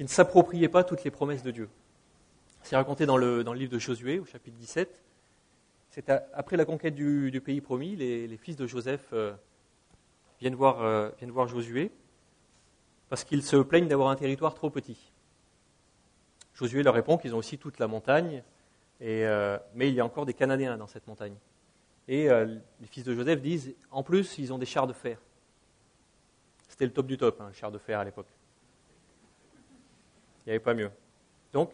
s'appropriaient 0.07 0.69
pas 0.69 0.85
toutes 0.85 1.03
les 1.03 1.11
promesses 1.11 1.43
de 1.43 1.51
Dieu. 1.51 1.69
C'est 2.63 2.77
raconté 2.77 3.07
dans 3.07 3.17
le, 3.17 3.43
livre 3.55 3.73
de 3.73 3.79
Josué, 3.79 4.21
au 4.21 4.25
chapitre 4.25 4.57
17. 4.57 5.03
C'est 5.91 6.11
après 6.11 6.57
la 6.57 6.65
conquête 6.65 6.95
du, 6.95 7.43
pays 7.45 7.61
promis, 7.61 7.97
les, 7.97 8.37
fils 8.37 8.55
de 8.55 8.69
Joseph 8.69 9.09
euh, 9.13 9.33
viennent, 10.41 10.55
voir, 10.55 10.81
euh, 10.81 11.11
viennent 11.19 11.33
voir 11.33 11.49
Josué 11.49 11.91
parce 13.09 13.25
qu'ils 13.25 13.43
se 13.43 13.57
plaignent 13.57 13.89
d'avoir 13.89 14.11
un 14.11 14.17
territoire 14.17 14.55
trop 14.55 14.71
petit. 14.71 15.11
Josué 16.55 16.85
leur 16.85 16.95
répond 16.95 17.19
qu'ils 17.19 17.35
ont 17.35 17.39
aussi 17.39 17.59
toute 17.59 17.81
la 17.81 17.89
montagne, 17.89 18.45
mais 19.01 19.89
il 19.89 19.95
y 19.95 20.01
a 20.01 20.05
encore 20.05 20.27
des 20.27 20.35
Cananéens 20.35 20.77
dans 20.77 20.87
cette 20.87 21.07
montagne. 21.07 21.35
Et 22.07 22.29
les 22.29 22.87
fils 22.87 23.05
de 23.05 23.15
Joseph 23.15 23.41
disent, 23.41 23.75
en 23.91 24.03
plus, 24.03 24.37
ils 24.39 24.53
ont 24.53 24.59
des 24.59 24.67
chars 24.67 24.87
de 24.87 24.93
fer. 24.93 25.19
C'était 26.69 26.85
le 26.85 26.93
top 26.93 27.07
du 27.07 27.17
top, 27.17 27.41
hein, 27.41 27.49
le 27.49 27.55
char 27.55 27.73
de 27.73 27.79
fer 27.79 27.99
à 27.99 28.05
l'époque. 28.05 28.29
Il 30.47 30.51
n'y 30.51 30.53
avait 30.53 30.61
pas 30.61 30.75
mieux. 30.75 30.91
Donc, 31.53 31.73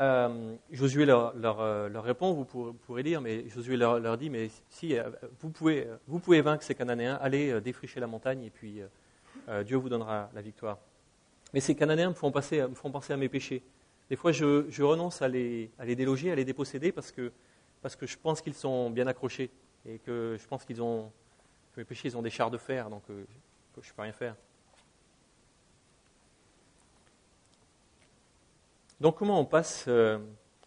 euh, 0.00 0.56
Josué 0.70 1.04
leur, 1.04 1.32
euh, 1.60 1.88
répond, 1.96 2.32
vous 2.32 2.44
pourrez, 2.44 3.02
lire, 3.02 3.20
mais 3.20 3.48
Josué 3.48 3.76
leur, 3.76 4.16
dit, 4.16 4.30
mais 4.30 4.50
si 4.68 4.98
euh, 4.98 5.10
vous 5.40 5.50
pouvez, 5.50 5.86
vous 6.06 6.18
pouvez 6.18 6.40
vaincre 6.40 6.62
ces 6.62 6.74
Cananéens, 6.74 7.18
allez 7.20 7.60
défricher 7.60 8.00
la 8.00 8.06
montagne 8.06 8.42
et 8.44 8.50
puis 8.50 8.80
Dieu 9.64 9.76
vous 9.76 9.88
donnera 9.88 10.30
la 10.34 10.40
victoire. 10.40 10.78
Mais 11.52 11.60
ces 11.60 11.74
Cananéens 11.74 12.10
me 12.10 12.14
font, 12.14 12.32
passer, 12.32 12.62
me 12.62 12.74
font 12.74 12.90
penser 12.90 13.12
à 13.12 13.16
mes 13.16 13.28
péchés. 13.28 13.62
Des 14.08 14.16
fois, 14.16 14.32
je, 14.32 14.82
renonce 14.82 15.22
à 15.22 15.28
les, 15.28 15.70
à 15.78 15.84
les, 15.84 15.94
déloger, 15.94 16.32
à 16.32 16.34
les 16.34 16.44
déposséder 16.44 16.92
parce 16.92 17.12
que, 17.12 17.32
parce 17.80 17.96
que 17.96 18.06
je 18.06 18.16
pense 18.16 18.40
qu'ils 18.40 18.54
sont 18.54 18.90
bien 18.90 19.06
accrochés. 19.06 19.50
et 19.86 19.98
que 19.98 20.36
je 20.40 20.46
pense 20.46 20.64
qu'ils 20.64 20.82
ont, 20.82 21.10
mes 21.76 21.84
péchés, 21.84 22.08
ils 22.08 22.16
ont 22.16 22.22
des 22.22 22.30
chars 22.30 22.50
de 22.50 22.58
fer, 22.58 22.90
donc 22.90 23.02
euh, 23.10 23.24
je 23.80 23.88
ne 23.88 23.94
peux 23.94 24.02
rien 24.02 24.12
faire. 24.12 24.36
Donc 29.00 29.16
comment 29.16 29.40
on 29.40 29.44
passe, 29.44 29.86
euh, 29.88 30.18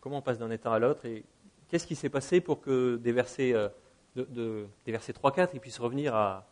comment 0.02 0.18
on 0.18 0.22
passe 0.22 0.40
d'un 0.40 0.52
état 0.52 0.74
à 0.74 0.80
l'autre 0.80 1.06
et 1.06 1.24
qu'est-ce 1.70 1.88
qui 1.88 1.96
s'est 1.96 2.10
passé 2.10 2.42
pour 2.42 2.60
que 2.60 2.98
des 2.98 3.12
versets, 3.12 3.54
euh, 3.54 3.70
de, 4.16 4.68
des 4.86 4.92
versets 4.92 5.14
3-4 5.14 5.52
ils 5.54 5.60
puissent 5.60 5.80
revenir 5.80 6.14
à, 6.16 6.46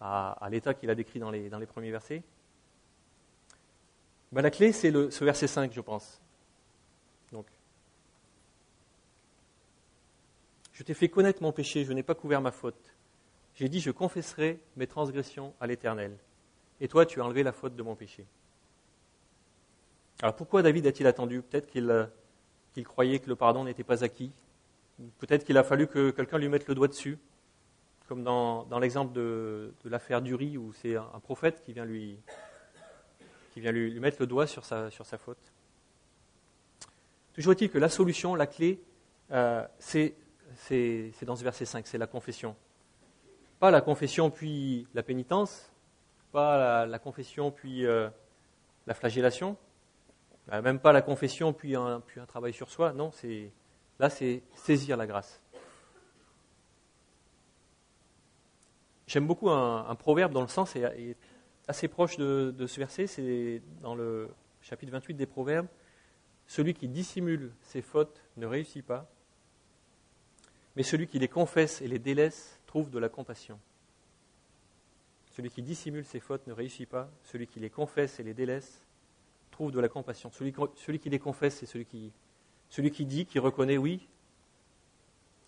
à, 0.00 0.48
l'état 0.50 0.74
qu'il 0.74 0.90
a 0.90 0.94
décrit 0.94 1.20
dans 1.20 1.30
les, 1.30 1.48
dans 1.48 1.58
les 1.58 1.66
premiers 1.66 1.90
versets? 1.90 2.22
Ben, 4.32 4.42
La 4.42 4.50
clé, 4.50 4.72
c'est 4.72 4.90
ce 4.90 5.24
verset 5.24 5.46
5, 5.46 5.72
je 5.72 5.80
pense. 5.80 6.20
Donc, 7.32 7.46
je 10.72 10.82
t'ai 10.82 10.94
fait 10.94 11.08
connaître 11.08 11.42
mon 11.42 11.52
péché, 11.52 11.84
je 11.84 11.92
n'ai 11.92 12.02
pas 12.02 12.14
couvert 12.14 12.40
ma 12.40 12.50
faute. 12.50 12.97
J'ai 13.58 13.68
dit, 13.68 13.80
je 13.80 13.90
confesserai 13.90 14.60
mes 14.76 14.86
transgressions 14.86 15.52
à 15.60 15.66
l'Éternel. 15.66 16.16
Et 16.80 16.86
toi, 16.86 17.04
tu 17.04 17.20
as 17.20 17.24
enlevé 17.24 17.42
la 17.42 17.50
faute 17.50 17.74
de 17.74 17.82
mon 17.82 17.96
péché. 17.96 18.24
Alors 20.22 20.36
pourquoi 20.36 20.62
David 20.62 20.86
a-t-il 20.86 21.08
attendu? 21.08 21.42
Peut-être 21.42 21.74
euh, 21.76 22.06
qu'il 22.72 22.84
croyait 22.84 23.18
que 23.18 23.28
le 23.28 23.34
pardon 23.34 23.64
n'était 23.64 23.82
pas 23.82 24.04
acquis. 24.04 24.30
Peut-être 25.18 25.44
qu'il 25.44 25.58
a 25.58 25.64
fallu 25.64 25.88
que 25.88 26.10
quelqu'un 26.10 26.38
lui 26.38 26.48
mette 26.48 26.68
le 26.68 26.76
doigt 26.76 26.86
dessus, 26.86 27.18
comme 28.06 28.22
dans, 28.22 28.78
l'exemple 28.78 29.12
de, 29.12 29.72
l'affaire 29.84 30.22
d'Uri, 30.22 30.56
où 30.56 30.72
c'est 30.72 30.94
un, 30.94 31.20
prophète 31.20 31.64
qui 31.64 31.72
vient 31.72 31.84
lui, 31.84 32.16
qui 33.54 33.60
vient 33.60 33.72
lui, 33.72 33.98
mettre 33.98 34.18
le 34.20 34.28
doigt 34.28 34.46
sur 34.46 34.64
sa, 34.64 34.88
sur 34.92 35.04
sa 35.04 35.18
faute. 35.18 35.52
Toujours 37.32 37.54
est-il 37.54 37.70
que 37.70 37.78
la 37.78 37.88
solution, 37.88 38.36
la 38.36 38.46
clé, 38.46 38.80
euh, 39.32 39.66
c'est 39.80 40.14
dans 41.22 41.34
ce 41.34 41.42
verset 41.42 41.64
5, 41.64 41.88
c'est 41.88 41.98
la 41.98 42.06
confession. 42.06 42.54
Pas 43.60 43.70
la 43.70 43.80
confession 43.80 44.30
puis 44.30 44.86
la 44.94 45.02
pénitence, 45.02 45.72
pas 46.32 46.86
la, 46.86 46.98
confession 46.98 47.50
puis 47.50 47.84
euh, 47.86 48.08
la 48.86 48.94
flagellation, 48.94 49.56
bah, 50.48 50.62
même 50.62 50.78
pas 50.78 50.92
la 50.92 51.02
confession, 51.02 51.52
puis 51.52 51.76
un, 51.76 52.02
travail 52.26 52.54
sur 52.54 52.70
soi. 52.70 52.92
Non, 52.92 53.12
c'est 53.12 53.52
là, 53.98 54.08
c'est 54.08 54.42
saisir 54.54 54.96
la 54.96 55.06
grâce. 55.06 55.42
J'aime 59.06 59.26
beaucoup 59.26 59.50
un, 59.50 59.94
proverbe 59.94 60.32
dont 60.32 60.42
le 60.42 60.48
sens 60.48 60.74
est, 60.76 61.16
assez 61.66 61.88
proche 61.88 62.16
de, 62.16 62.66
ce 62.66 62.80
verset. 62.80 63.06
C'est 63.06 63.62
dans 63.82 63.94
le 63.94 64.30
chapitre 64.62 64.92
28 64.92 65.14
des 65.14 65.26
Proverbes. 65.26 65.68
Celui 66.46 66.72
qui 66.72 66.88
dissimule 66.88 67.52
ses 67.60 67.82
fautes 67.82 68.22
ne 68.38 68.46
réussit 68.46 68.84
pas, 68.84 69.10
mais 70.76 70.82
celui 70.82 71.06
qui 71.06 71.18
les 71.18 71.28
confesse 71.28 71.82
et 71.82 71.88
les 71.88 71.98
délaisse 71.98 72.57
trouve 72.68 72.90
de 72.90 72.98
la 73.00 73.08
compassion. 73.08 73.58
Celui 75.32 75.50
qui 75.50 75.62
dissimule 75.62 76.04
ses 76.04 76.20
fautes 76.20 76.46
ne 76.46 76.52
réussit 76.52 76.88
pas, 76.88 77.10
celui 77.24 77.48
qui 77.48 77.58
les 77.58 77.70
confesse 77.70 78.20
et 78.20 78.22
les 78.22 78.34
délaisse 78.34 78.84
trouve 79.50 79.72
de 79.72 79.80
la 79.80 79.88
compassion. 79.88 80.30
Celui, 80.30 80.98
qui 81.00 81.10
les 81.10 81.18
confesse, 81.18 81.56
c'est 81.56 81.66
celui 81.66 81.86
qui, 81.86 82.12
celui 82.68 82.92
qui 82.92 83.06
dit, 83.06 83.26
qui 83.26 83.40
reconnaît, 83.40 83.78
oui. 83.78 84.06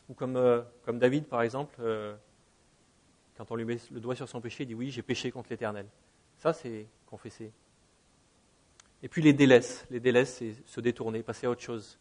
Ou 0.09 0.15
comme, 0.15 0.37
euh, 0.37 0.62
comme 0.85 0.99
David, 0.99 1.27
par 1.27 1.43
exemple, 1.43 1.77
euh, 1.81 2.17
quand 3.37 3.50
on 3.53 3.57
lui 3.57 3.65
met 3.65 3.77
le 3.93 4.00
doigt 4.00 4.17
sur 4.17 4.29
son 4.29 4.41
péché, 4.41 4.65
il 4.65 4.67
dit, 4.67 4.75
oui, 4.75 4.91
j'ai 4.91 5.03
péché 5.03 5.31
contre 5.31 5.50
l'Éternel. 5.50 5.87
Ça, 6.39 6.53
c'est 6.53 6.87
confesser. 7.07 7.53
Et 9.03 9.09
puis 9.09 9.23
les 9.23 9.33
délaisse. 9.33 9.87
Les 9.91 10.00
délaisse, 10.00 10.37
c'est 10.37 10.55
se 10.67 10.81
détourner, 10.81 11.23
passer 11.23 11.47
à 11.47 11.50
autre 11.50 11.62
chose. 11.62 11.99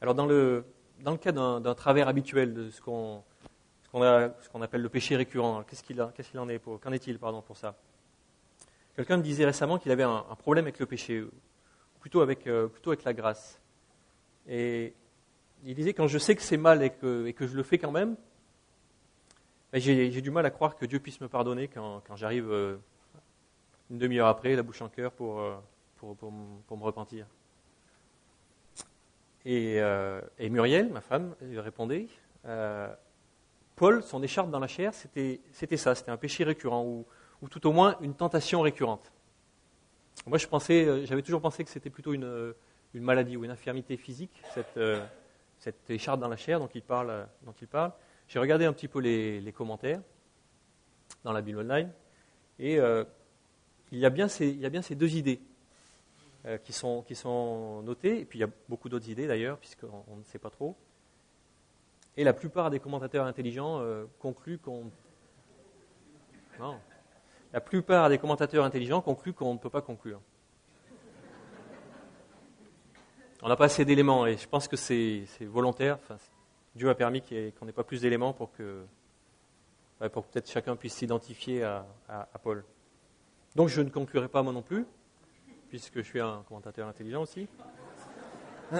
Alors 0.00 0.14
dans 0.14 0.26
le, 0.26 0.66
dans 1.04 1.12
le 1.12 1.18
cas 1.18 1.32
d'un 1.32 1.74
travers 1.74 2.08
habituel 2.08 2.54
de 2.54 2.70
ce 2.70 2.80
qu'on 2.80 3.22
appelle 4.62 4.80
le 4.80 4.88
péché 4.88 5.16
récurrent, 5.16 5.62
qu'est-ce 5.62 5.82
qu'il 5.82 6.00
en 6.00 6.48
est 6.48 6.58
Qu'en 6.58 6.92
est-il 6.92 7.18
pardon, 7.18 7.42
pour 7.42 7.58
ça? 7.58 7.76
Quelqu'un 8.96 9.18
me 9.18 9.22
disait 9.22 9.44
récemment 9.44 9.78
qu'il 9.78 9.92
avait 9.92 10.02
un, 10.02 10.22
problème 10.38 10.64
avec 10.64 10.78
le 10.78 10.86
péché, 10.86 11.22
plutôt 12.00 12.22
avec, 12.22 12.46
euh, 12.46 12.68
plutôt 12.68 12.90
avec 12.90 13.04
la 13.04 13.12
grâce. 13.12 13.60
Et 14.48 14.94
il 15.64 15.74
disait 15.74 15.92
quand 15.92 16.06
je 16.06 16.16
sais 16.16 16.34
que 16.34 16.42
c'est 16.42 16.56
mal 16.56 16.82
et 16.82 16.90
que, 16.90 17.32
je 17.38 17.54
le 17.54 17.62
fais 17.62 17.76
quand 17.76 17.90
même, 17.90 18.16
ben, 19.72 19.80
j'ai 19.80 20.20
du 20.22 20.30
mal 20.30 20.46
à 20.46 20.50
croire 20.50 20.74
que 20.74 20.86
Dieu 20.86 21.00
puisse 21.00 21.20
me 21.20 21.28
pardonner 21.28 21.68
quand, 21.68 22.02
j'arrive 22.16 22.50
euh, 22.50 22.76
une 23.90 23.98
demi-heure 23.98 24.28
après, 24.28 24.56
la 24.56 24.62
bouche 24.62 24.80
en 24.80 24.88
cœur, 24.88 25.12
pour, 25.12 25.40
euh, 25.40 25.54
me 26.02 26.82
repentir. 26.82 27.26
Et, 29.44 29.76
et, 30.38 30.48
Muriel, 30.48 30.90
ma 30.90 31.00
femme, 31.00 31.34
lui 31.42 31.60
répondait 31.60 32.08
Paul, 33.76 34.02
son 34.02 34.22
écharpe 34.22 34.50
dans 34.50 34.60
la 34.60 34.68
chair, 34.68 34.92
c'était 34.94 35.76
ça, 35.76 35.94
c'était 35.94 36.10
un 36.10 36.16
péché 36.16 36.44
récurrent, 36.44 36.84
où 36.84 37.04
ou 37.44 37.48
tout 37.48 37.66
au 37.66 37.72
moins 37.72 37.96
une 38.00 38.14
tentation 38.14 38.62
récurrente. 38.62 39.12
Moi, 40.26 40.38
je 40.38 40.46
pensais, 40.46 40.84
euh, 40.86 41.04
j'avais 41.04 41.20
toujours 41.20 41.42
pensé 41.42 41.62
que 41.62 41.70
c'était 41.70 41.90
plutôt 41.90 42.14
une, 42.14 42.54
une, 42.94 43.02
maladie 43.02 43.36
ou 43.36 43.44
une 43.44 43.50
infirmité 43.50 43.98
physique, 43.98 44.42
cette, 44.54 44.78
euh, 44.78 45.04
cette 45.58 45.90
écharpe 45.90 46.20
dans 46.20 46.28
la 46.28 46.36
chair 46.36 46.58
dont 46.58 46.70
il 46.74 46.82
parle. 46.82 47.26
Dont 47.42 47.54
il 47.60 47.68
parle. 47.68 47.92
J'ai 48.28 48.38
regardé 48.38 48.64
un 48.64 48.72
petit 48.72 48.88
peu 48.88 49.00
les, 49.00 49.42
les, 49.42 49.52
commentaires 49.52 50.00
dans 51.22 51.32
la 51.32 51.42
Bible 51.42 51.58
Online, 51.58 51.92
et 52.58 52.78
euh, 52.78 53.04
il, 53.92 53.98
y 53.98 54.06
a 54.06 54.10
bien 54.10 54.28
ces, 54.28 54.48
il 54.48 54.58
y 54.58 54.64
a 54.64 54.70
bien 54.70 54.80
ces 54.80 54.94
deux 54.94 55.16
idées 55.16 55.42
qui, 56.64 56.72
sont, 56.72 57.02
qui 57.02 57.14
sont 57.14 57.82
notées, 57.82 58.20
et 58.20 58.24
puis 58.24 58.38
il 58.38 58.42
y 58.42 58.44
a 58.44 58.50
beaucoup 58.68 58.88
d'autres 58.88 59.08
idées 59.08 59.26
d'ailleurs, 59.26 59.58
puisqu'on 59.58 60.04
on 60.08 60.16
ne 60.16 60.24
sait 60.24 60.38
pas 60.38 60.50
trop. 60.50 60.76
Et 62.16 62.24
la 62.24 62.32
plupart 62.32 62.70
des 62.70 62.80
commentateurs 62.80 63.26
intelligents 63.26 63.82
concluent 64.18 64.58
qu'on. 64.58 64.90
Non, 66.60 66.78
la 67.54 67.60
plupart 67.60 68.08
des 68.08 68.18
commentateurs 68.18 68.64
intelligents 68.64 69.00
concluent 69.00 69.32
qu'on 69.32 69.54
ne 69.54 69.58
peut 69.58 69.70
pas 69.70 69.80
conclure. 69.80 70.20
On 73.42 73.48
n'a 73.48 73.54
pas 73.54 73.66
assez 73.66 73.84
d'éléments 73.84 74.26
et 74.26 74.36
je 74.36 74.48
pense 74.48 74.66
que 74.66 74.76
c'est 74.76 75.24
volontaire. 75.42 75.98
Dieu 76.74 76.88
a 76.88 76.96
permis 76.96 77.22
qu'on 77.22 77.64
n'ait 77.64 77.72
pas 77.72 77.84
plus 77.84 78.00
d'éléments 78.00 78.32
pour 78.32 78.50
que, 78.50 78.84
pour 80.12 80.24
peut-être 80.24 80.50
chacun 80.50 80.74
puisse 80.74 80.94
s'identifier 80.94 81.62
à, 81.62 81.86
Paul. 82.42 82.64
Donc 83.54 83.68
je 83.68 83.82
ne 83.82 83.88
conclurai 83.88 84.26
pas 84.26 84.42
moi 84.42 84.52
non 84.52 84.62
plus, 84.62 84.84
puisque 85.74 85.96
je 85.96 86.02
suis 86.02 86.20
un 86.20 86.44
commentateur 86.46 86.86
intelligent 86.86 87.22
aussi. 87.22 87.48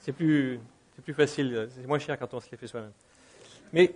C'est 0.00 0.10
plus, 0.10 0.58
plus 1.04 1.14
facile, 1.14 1.68
c'est 1.70 1.86
moins 1.86 2.00
cher 2.00 2.18
quand 2.18 2.34
on 2.34 2.40
se 2.40 2.50
les 2.50 2.56
fait 2.56 2.66
soi-même. 2.66 2.90
Mais 3.72 3.94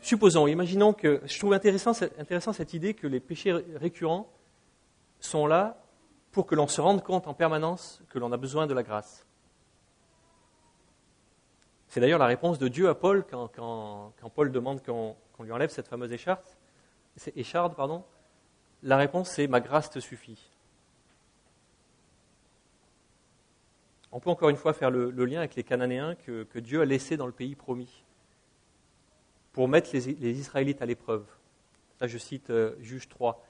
supposons, 0.00 0.46
imaginons 0.46 0.94
que 0.94 1.20
je 1.26 1.38
trouve 1.38 1.52
intéressant, 1.52 1.92
intéressant 2.18 2.54
cette 2.54 2.72
idée 2.72 2.94
que 2.94 3.06
les 3.06 3.20
péchés 3.20 3.52
récurrents 3.52 4.32
sont 5.20 5.46
là 5.46 5.82
pour 6.30 6.46
que 6.46 6.54
l'on 6.54 6.68
se 6.68 6.80
rende 6.80 7.02
compte 7.02 7.26
en 7.26 7.34
permanence 7.34 8.00
que 8.08 8.18
l'on 8.18 8.32
a 8.32 8.36
besoin 8.36 8.66
de 8.66 8.72
la 8.72 8.82
grâce. 8.82 9.26
C'est 11.88 12.00
d'ailleurs 12.00 12.20
la 12.20 12.26
réponse 12.26 12.58
de 12.58 12.68
Dieu 12.68 12.88
à 12.88 12.94
Paul 12.94 13.26
quand, 13.28 14.12
Paul 14.34 14.50
demande 14.52 14.82
qu'on 14.82 15.16
lui 15.40 15.52
enlève 15.52 15.70
cette 15.70 15.88
fameuse 15.88 16.12
écharde. 16.12 16.40
écharde 17.34 17.74
pardon. 17.74 18.04
La 18.82 18.96
réponse 18.96 19.30
c'est 19.30 19.46
Ma 19.46 19.60
grâce 19.60 19.90
te 19.90 19.98
suffit. 19.98 20.50
On 24.12 24.20
peut 24.20 24.30
encore 24.30 24.48
une 24.48 24.56
fois 24.56 24.72
faire 24.72 24.90
le, 24.90 25.10
lien 25.10 25.40
avec 25.40 25.54
les 25.54 25.64
Cananéens 25.64 26.14
que 26.14 26.58
Dieu 26.58 26.80
a 26.80 26.84
laissés 26.84 27.16
dans 27.16 27.26
le 27.26 27.32
pays 27.32 27.54
promis 27.54 28.04
pour 29.58 29.66
mettre 29.66 29.90
les, 29.92 30.38
Israélites 30.38 30.82
à 30.82 30.86
l'épreuve. 30.86 31.26
Là, 32.00 32.06
je 32.06 32.16
cite 32.16 32.50
euh, 32.50 32.76
Juge 32.78 33.08
3. 33.08 33.44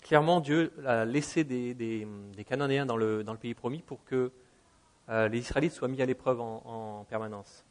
Clairement, 0.00 0.38
Dieu 0.38 0.72
a 0.86 1.04
laissé 1.04 1.42
des, 1.42 2.06
Cananéens 2.46 2.86
dans 2.86 2.96
le, 2.96 3.24
dans 3.24 3.32
le, 3.32 3.38
pays 3.40 3.54
promis 3.54 3.82
pour 3.82 4.04
que 4.04 4.30
euh, 5.08 5.26
les 5.26 5.38
Israélites 5.38 5.72
soient 5.72 5.88
mis 5.88 6.00
à 6.02 6.06
l'épreuve 6.06 6.40
en, 6.40 7.04
permanence. 7.08 7.64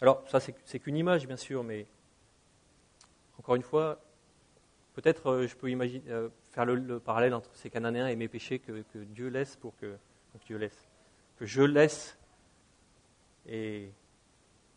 Alors, 0.00 0.24
ça, 0.28 0.40
c'est 0.40 0.80
qu'une 0.80 0.96
image, 0.96 1.28
bien 1.28 1.36
sûr, 1.36 1.62
mais 1.62 1.86
encore 3.38 3.54
une 3.54 3.62
fois, 3.62 4.00
peut-être 4.94 5.30
euh, 5.30 5.46
je 5.46 5.54
peux 5.54 5.70
imaginer, 5.70 6.04
faire 6.52 6.64
le, 6.64 6.98
parallèle 6.98 7.34
entre 7.34 7.54
ces 7.54 7.70
Cananéens 7.70 8.08
et 8.08 8.16
mes 8.16 8.28
péchés 8.28 8.58
que, 8.58 8.84
Dieu 8.94 9.28
laisse 9.28 9.56
pour 9.56 9.76
que, 9.76 9.96
que 10.32 10.46
Dieu 10.46 10.56
laisse, 10.56 10.88
que 11.36 11.46
je 11.46 11.62
laisse 11.62 12.16
et 13.46 13.90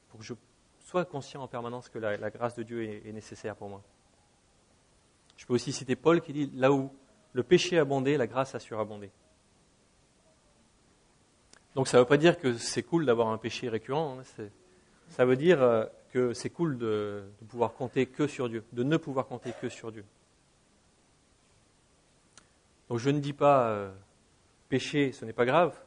pour 0.10 0.20
que 0.20 0.26
je 0.26 0.34
sois 0.88 1.06
conscient 1.06 1.42
en 1.42 1.48
permanence 1.48 1.90
que 1.90 2.00
la, 2.00 2.30
grâce 2.30 2.56
de 2.56 2.64
Dieu 2.64 2.84
est, 2.84 3.12
nécessaire 3.12 3.56
pour 3.56 3.70
moi. 3.70 3.84
Je 5.36 5.46
peux 5.46 5.54
aussi 5.54 5.72
citer 5.72 5.96
Paul 5.96 6.22
qui 6.22 6.34
dit 6.34 6.52
là 6.56 6.72
où 6.72 6.92
le 7.34 7.44
péché 7.44 7.78
abondait, 7.78 8.18
la 8.18 8.28
grâce 8.28 8.56
a 8.56 8.60
surabondé. 8.60 9.12
Donc 11.76 11.88
ça 11.88 11.98
ne 11.98 12.02
veut 12.02 12.08
pas 12.08 12.18
dire 12.18 12.40
que 12.40 12.58
c'est 12.58 12.84
cool 12.84 13.06
d'avoir 13.06 13.28
un 13.28 13.38
péché 13.38 13.70
récurrent. 13.70 14.20
Hein, 14.20 14.48
ça 15.10 15.26
veut 15.26 15.36
dire 15.36 15.62
euh, 15.62 15.86
c'est 16.34 16.50
cool 16.50 16.78
de, 16.78 17.24
pouvoir 17.48 17.74
compter 17.74 18.06
que 18.06 18.28
sur 18.28 18.50
Dieu, 18.50 18.64
de 18.74 18.84
ne 18.84 18.98
pouvoir 18.98 19.28
compter 19.28 19.54
que 19.60 19.70
sur 19.70 19.92
Dieu. 19.92 20.06
Donc 22.90 23.00
je 23.00 23.10
ne 23.10 23.20
dis 23.20 23.34
pas 23.34 23.68
euh, 23.70 23.92
péché, 24.70 25.12
ce 25.12 25.26
n'est 25.26 25.34
pas 25.34 25.46
grave. 25.46 25.78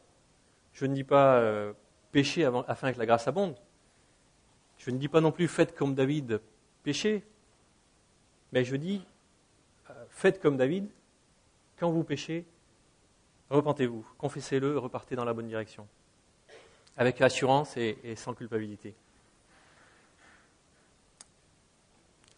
Je 0.73 0.87
ne 0.87 0.95
dis 0.95 1.05
pas 1.05 1.37
euh, 1.37 1.73
péchez 2.13 2.45
afin 2.45 2.93
que 2.93 2.99
la 2.99 3.07
grâce 3.07 3.27
abonde. 3.27 3.57
Je 4.79 4.91
ne 4.91 4.99
dis 4.99 5.09
pas 5.09 5.21
non 5.21 5.33
plus 5.33 5.49
faites 5.49 5.75
comme 5.75 5.95
David, 5.95 6.41
péchez. 6.83 7.23
Mais 8.53 8.65
je 8.65 8.77
dis 8.77 9.05
euh, 9.91 10.05
faites 10.09 10.41
comme 10.41 10.57
David, 10.57 10.89
quand 11.79 11.91
vous 11.91 12.05
péchez, 12.05 12.45
repentez-vous, 13.49 14.07
confessez-le, 14.19 14.79
repartez 14.79 15.17
dans 15.17 15.25
la 15.25 15.33
bonne 15.33 15.49
direction, 15.49 15.87
avec 16.97 17.21
assurance 17.21 17.77
et, 17.77 17.97
sans 18.17 18.35
culpabilité. 18.35 18.95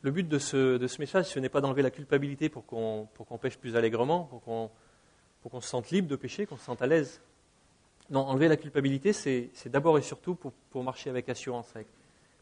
Le 0.02 0.10
but 0.10 0.28
de 0.28 0.38
ce, 0.38 0.98
message, 0.98 1.26
ce 1.26 1.38
n'est 1.38 1.48
pas 1.48 1.60
d'enlever 1.60 1.82
la 1.82 1.90
culpabilité 1.90 2.48
pour 2.48 2.66
qu'on 2.66 3.38
pêche 3.40 3.56
plus 3.56 3.76
allègrement, 3.76 4.24
pour 4.24 4.42
qu'on 4.42 5.60
se 5.60 5.68
sente 5.68 5.90
libre 5.90 6.08
de 6.08 6.16
pécher, 6.16 6.44
qu'on 6.46 6.56
se 6.56 6.64
sente 6.64 6.82
à 6.82 6.86
l'aise. 6.86 7.20
Non, 8.10 8.20
enlever 8.20 8.48
la 8.48 8.56
culpabilité, 8.56 9.12
c'est 9.12 9.68
d'abord 9.68 9.98
et 9.98 10.02
surtout 10.02 10.34
pour, 10.34 10.82
marcher 10.82 11.08
avec 11.08 11.28
assurance, 11.28 11.72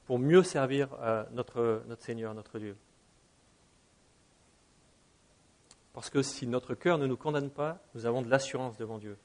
pour 0.07 0.19
mieux 0.19 0.43
servir 0.43 0.89
euh, 1.01 1.23
notre, 1.33 1.83
notre 1.87 2.03
Seigneur, 2.03 2.35
notre 2.35 2.59
Dieu. 2.59 2.77
Parce 5.93 6.09
que 6.09 6.23
si 6.23 6.47
notre 6.47 6.75
cœur 6.75 6.97
ne 6.99 7.07
nous 7.07 7.17
condamne 7.17 7.51
pas, 7.51 7.79
nous 7.95 8.07
avons 8.07 8.23
de 8.23 8.31
l'assurance 8.31 8.79
devant 8.79 8.99
Dieu. 8.99 9.19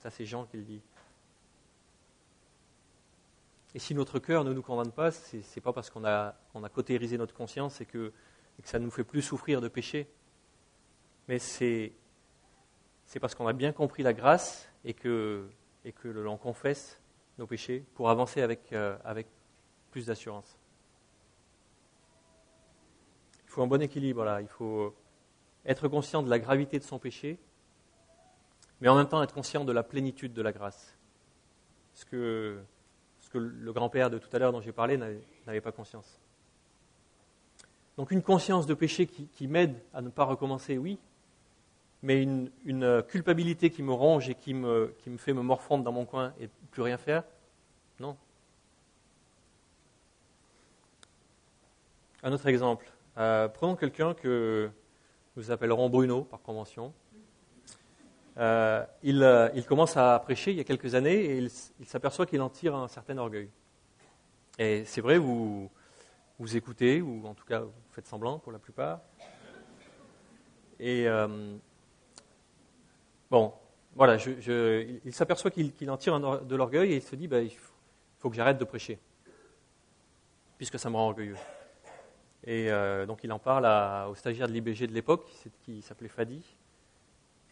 Ça, 0.00 0.10
c'est 0.10 0.24
Jean 0.24 0.44
qui 0.44 0.56
le 0.56 0.64
dit. 0.64 0.80
Et 3.76 3.78
si 3.78 3.94
notre 3.94 4.18
cœur 4.18 4.42
ne 4.42 4.54
nous 4.54 4.62
condamne 4.62 4.90
pas, 4.90 5.10
ce 5.10 5.36
n'est 5.36 5.62
pas 5.62 5.74
parce 5.74 5.90
qu'on 5.90 6.06
a, 6.06 6.34
a 6.54 6.68
cautérisé 6.70 7.18
notre 7.18 7.34
conscience 7.34 7.82
et 7.82 7.84
que, 7.84 8.10
ça 8.64 8.78
ne 8.78 8.86
nous 8.86 8.90
fait 8.90 9.04
plus 9.04 9.20
souffrir 9.20 9.60
de 9.60 9.68
péché. 9.68 10.08
Mais 11.28 11.38
c'est, 11.38 11.92
parce 13.20 13.34
qu'on 13.34 13.46
a 13.46 13.52
bien 13.52 13.72
compris 13.72 14.02
la 14.02 14.14
grâce 14.14 14.66
et 14.82 14.94
que, 14.94 15.50
l'on 16.04 16.38
confesse 16.38 17.02
nos 17.36 17.46
péchés 17.46 17.84
pour 17.94 18.08
avancer 18.08 18.40
avec, 18.40 18.72
euh, 18.72 18.96
avec 19.04 19.26
plus 19.90 20.06
d'assurance. 20.06 20.58
Il 23.44 23.50
faut 23.50 23.62
un 23.62 23.66
bon 23.66 23.82
équilibre 23.82 24.24
là. 24.24 24.40
Il 24.40 24.48
faut 24.48 24.96
être 25.66 25.86
conscient 25.88 26.22
de 26.22 26.30
la 26.30 26.38
gravité 26.38 26.78
de 26.78 26.84
son 26.84 26.98
péché, 26.98 27.38
mais 28.80 28.88
en 28.88 28.96
même 28.96 29.06
temps 29.06 29.22
être 29.22 29.34
conscient 29.34 29.66
de 29.66 29.72
la 29.72 29.82
plénitude 29.82 30.32
de 30.32 30.40
la 30.40 30.52
grâce. 30.52 30.96
Ce 31.92 32.06
que, 32.06 32.64
ce 33.26 33.30
que 33.30 33.38
le 33.38 33.72
grand-père 33.72 34.08
de 34.08 34.18
tout 34.18 34.28
à 34.32 34.38
l'heure 34.38 34.52
dont 34.52 34.60
j'ai 34.60 34.70
parlé 34.70 34.96
n'avait 34.96 35.60
pas 35.60 35.72
conscience. 35.72 36.20
Donc 37.96 38.12
une 38.12 38.22
conscience 38.22 38.66
de 38.66 38.74
péché 38.74 39.06
qui, 39.06 39.48
m'aide 39.48 39.74
à 39.92 40.00
ne 40.00 40.10
pas 40.10 40.24
recommencer, 40.24 40.78
oui, 40.78 40.98
mais 42.02 42.22
une, 42.22 43.02
culpabilité 43.08 43.70
qui 43.70 43.82
me 43.82 43.92
ronge 43.92 44.28
et 44.28 44.36
qui 44.36 44.54
me, 44.54 44.94
fait 45.16 45.32
me 45.32 45.42
morfondre 45.42 45.82
dans 45.82 45.90
mon 45.90 46.04
coin 46.04 46.34
et 46.40 46.48
plus 46.70 46.82
rien 46.82 46.98
faire, 46.98 47.24
non. 47.98 48.16
Un 52.22 52.32
autre 52.32 52.46
exemple. 52.46 52.86
Euh, 53.18 53.48
prenons 53.48 53.74
quelqu'un 53.74 54.14
que, 54.14 54.70
nous 55.36 55.50
appellerons 55.50 55.90
Bruno 55.90 56.22
par 56.22 56.42
convention. 56.42 56.92
Euh, 58.38 58.84
euh, 59.04 59.50
il, 59.54 59.64
commence 59.64 59.96
à 59.96 60.18
prêcher 60.18 60.50
il 60.50 60.58
y 60.58 60.60
a 60.60 60.64
quelques 60.64 60.94
années 60.94 61.14
et 61.14 61.38
il, 61.38 61.86
s'aperçoit 61.86 62.26
qu'il 62.26 62.42
en 62.42 62.50
tire 62.50 62.74
un 62.74 62.88
certain 62.88 63.16
orgueil. 63.16 63.48
Et 64.58 64.84
c'est 64.84 65.00
vrai, 65.00 65.16
vous, 65.16 65.70
vous 66.38 66.56
écoutez, 66.56 67.00
ou 67.00 67.26
en 67.26 67.34
tout 67.34 67.46
cas 67.46 67.60
vous 67.60 67.72
faites 67.92 68.06
semblant 68.06 68.38
pour 68.38 68.52
la 68.52 68.58
plupart. 68.58 69.00
Et 70.78 71.08
euh, 71.08 71.56
bon, 73.30 73.54
voilà, 73.94 74.16
il 74.16 75.12
s'aperçoit 75.12 75.50
qu'il 75.50 75.90
en 75.90 75.96
tire 75.96 76.20
de 76.44 76.56
l'orgueil 76.56 76.92
et 76.92 76.96
il 76.96 77.02
se 77.02 77.16
dit, 77.16 77.28
bah, 77.28 77.40
il 77.40 77.56
faut 78.18 78.28
que 78.28 78.36
j'arrête 78.36 78.58
de 78.58 78.64
prêcher, 78.64 78.98
puisque 80.58 80.78
ça 80.78 80.90
me 80.90 80.96
rend 80.96 81.08
orgueilleux. 81.08 81.36
Et 82.44 82.70
donc 83.06 83.24
il 83.24 83.32
en 83.32 83.38
parle 83.38 83.66
au 84.10 84.14
stagiaire 84.14 84.46
de 84.46 84.52
l'IBG 84.52 84.86
de 84.86 84.92
l'époque, 84.92 85.26
qui 85.64 85.80
s'appelait 85.80 86.08
Fadi. 86.08 86.42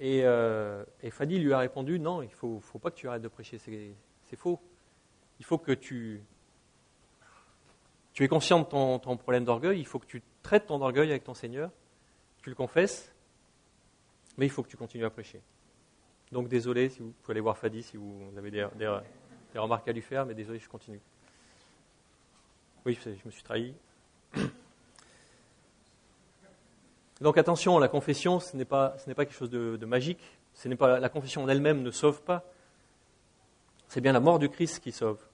Euh, 0.01 0.85
et, 1.03 1.11
Fadi 1.11 1.39
lui 1.39 1.53
a 1.53 1.59
répondu 1.59 1.99
Non, 1.99 2.23
il 2.23 2.29
ne 2.29 2.59
faut, 2.61 2.79
pas 2.81 2.91
que 2.91 2.97
tu 2.97 3.09
arrêtes 3.09 3.23
de 3.23 3.29
prêcher, 3.29 3.59
c'est 3.59 4.37
faux. 4.37 4.61
Il 5.39 5.45
faut 5.45 5.59
que 5.59 5.73
tu, 5.73 6.23
tu 8.13 8.25
es 8.25 8.29
conscient 8.29 8.61
de 8.61 8.65
ton, 8.65 9.17
problème 9.17 9.45
d'orgueil, 9.45 9.79
il 9.79 9.87
faut 9.87 9.99
que 9.99 10.07
tu 10.07 10.23
traites 10.43 10.67
ton 10.67 10.81
orgueil 10.81 11.11
avec 11.11 11.25
ton 11.25 11.35
Seigneur, 11.35 11.71
tu 12.43 12.51
le 12.51 12.57
confesses, 12.57 13.13
mais 14.37 14.47
il 14.47 14.51
faut 14.51 14.63
que 14.63 14.69
tu 14.69 14.77
continues 14.77 15.05
à 15.05 15.11
prêcher. 15.11 15.41
Donc 16.33 16.49
désolé, 16.49 16.89
si 16.89 17.01
vous 17.01 17.13
pouvez 17.23 17.33
aller 17.33 17.41
voir 17.41 17.57
Fadi 17.57 17.83
si 17.83 17.97
vous 17.97 18.21
avez 18.37 18.51
des 18.51 18.69
remarques 19.57 19.89
à 19.89 19.93
lui 19.93 20.03
faire, 20.03 20.27
mais 20.27 20.35
désolé, 20.35 20.59
je 20.59 20.69
continue. 20.69 21.01
Oui, 22.85 22.99
je 23.03 23.11
me 23.25 23.31
suis 23.31 23.43
trahi. 23.43 23.75
Donc 27.21 27.39
attention, 27.39 27.79
la 27.79 27.89
confession, 27.89 28.41
ce 28.41 28.57
n'est 28.57 28.65
pas, 28.65 28.97
quelque 29.07 29.33
chose 29.33 29.51
de, 29.51 29.87
magique. 29.87 30.21
Ce 30.53 30.69
n'est 30.69 30.77
pas 30.77 30.99
la 30.99 31.09
confession 31.09 31.45
en 31.45 31.49
elle-même 31.49 31.83
ne 31.83 31.91
sauve 31.91 32.23
pas. 32.23 32.45
C'est 33.89 34.01
bien 34.01 34.13
la 34.13 34.21
mort 34.21 34.39
du 34.39 34.49
Christ 34.49 34.81
qui 34.81 34.93
sauve. 34.93 35.25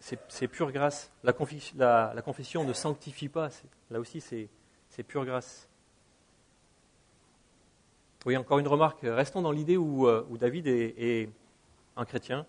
C'est 0.00 0.48
pure 0.48 0.72
grâce. 0.72 1.12
La, 1.22 1.32
confession 1.32 2.64
ne 2.64 2.72
sanctifie 2.72 3.28
pas. 3.28 3.50
Là 3.90 4.00
aussi, 4.00 4.20
c'est 4.20 5.02
pure 5.04 5.24
grâce. 5.24 5.68
Oui, 8.26 8.36
encore 8.36 8.58
une 8.58 8.68
remarque. 8.68 9.00
Restons 9.02 9.42
dans 9.42 9.52
l'idée 9.52 9.76
où, 9.76 10.06
euh, 10.06 10.26
David 10.38 10.66
est, 10.66 11.28
un 11.96 12.04
chrétien. 12.04 12.46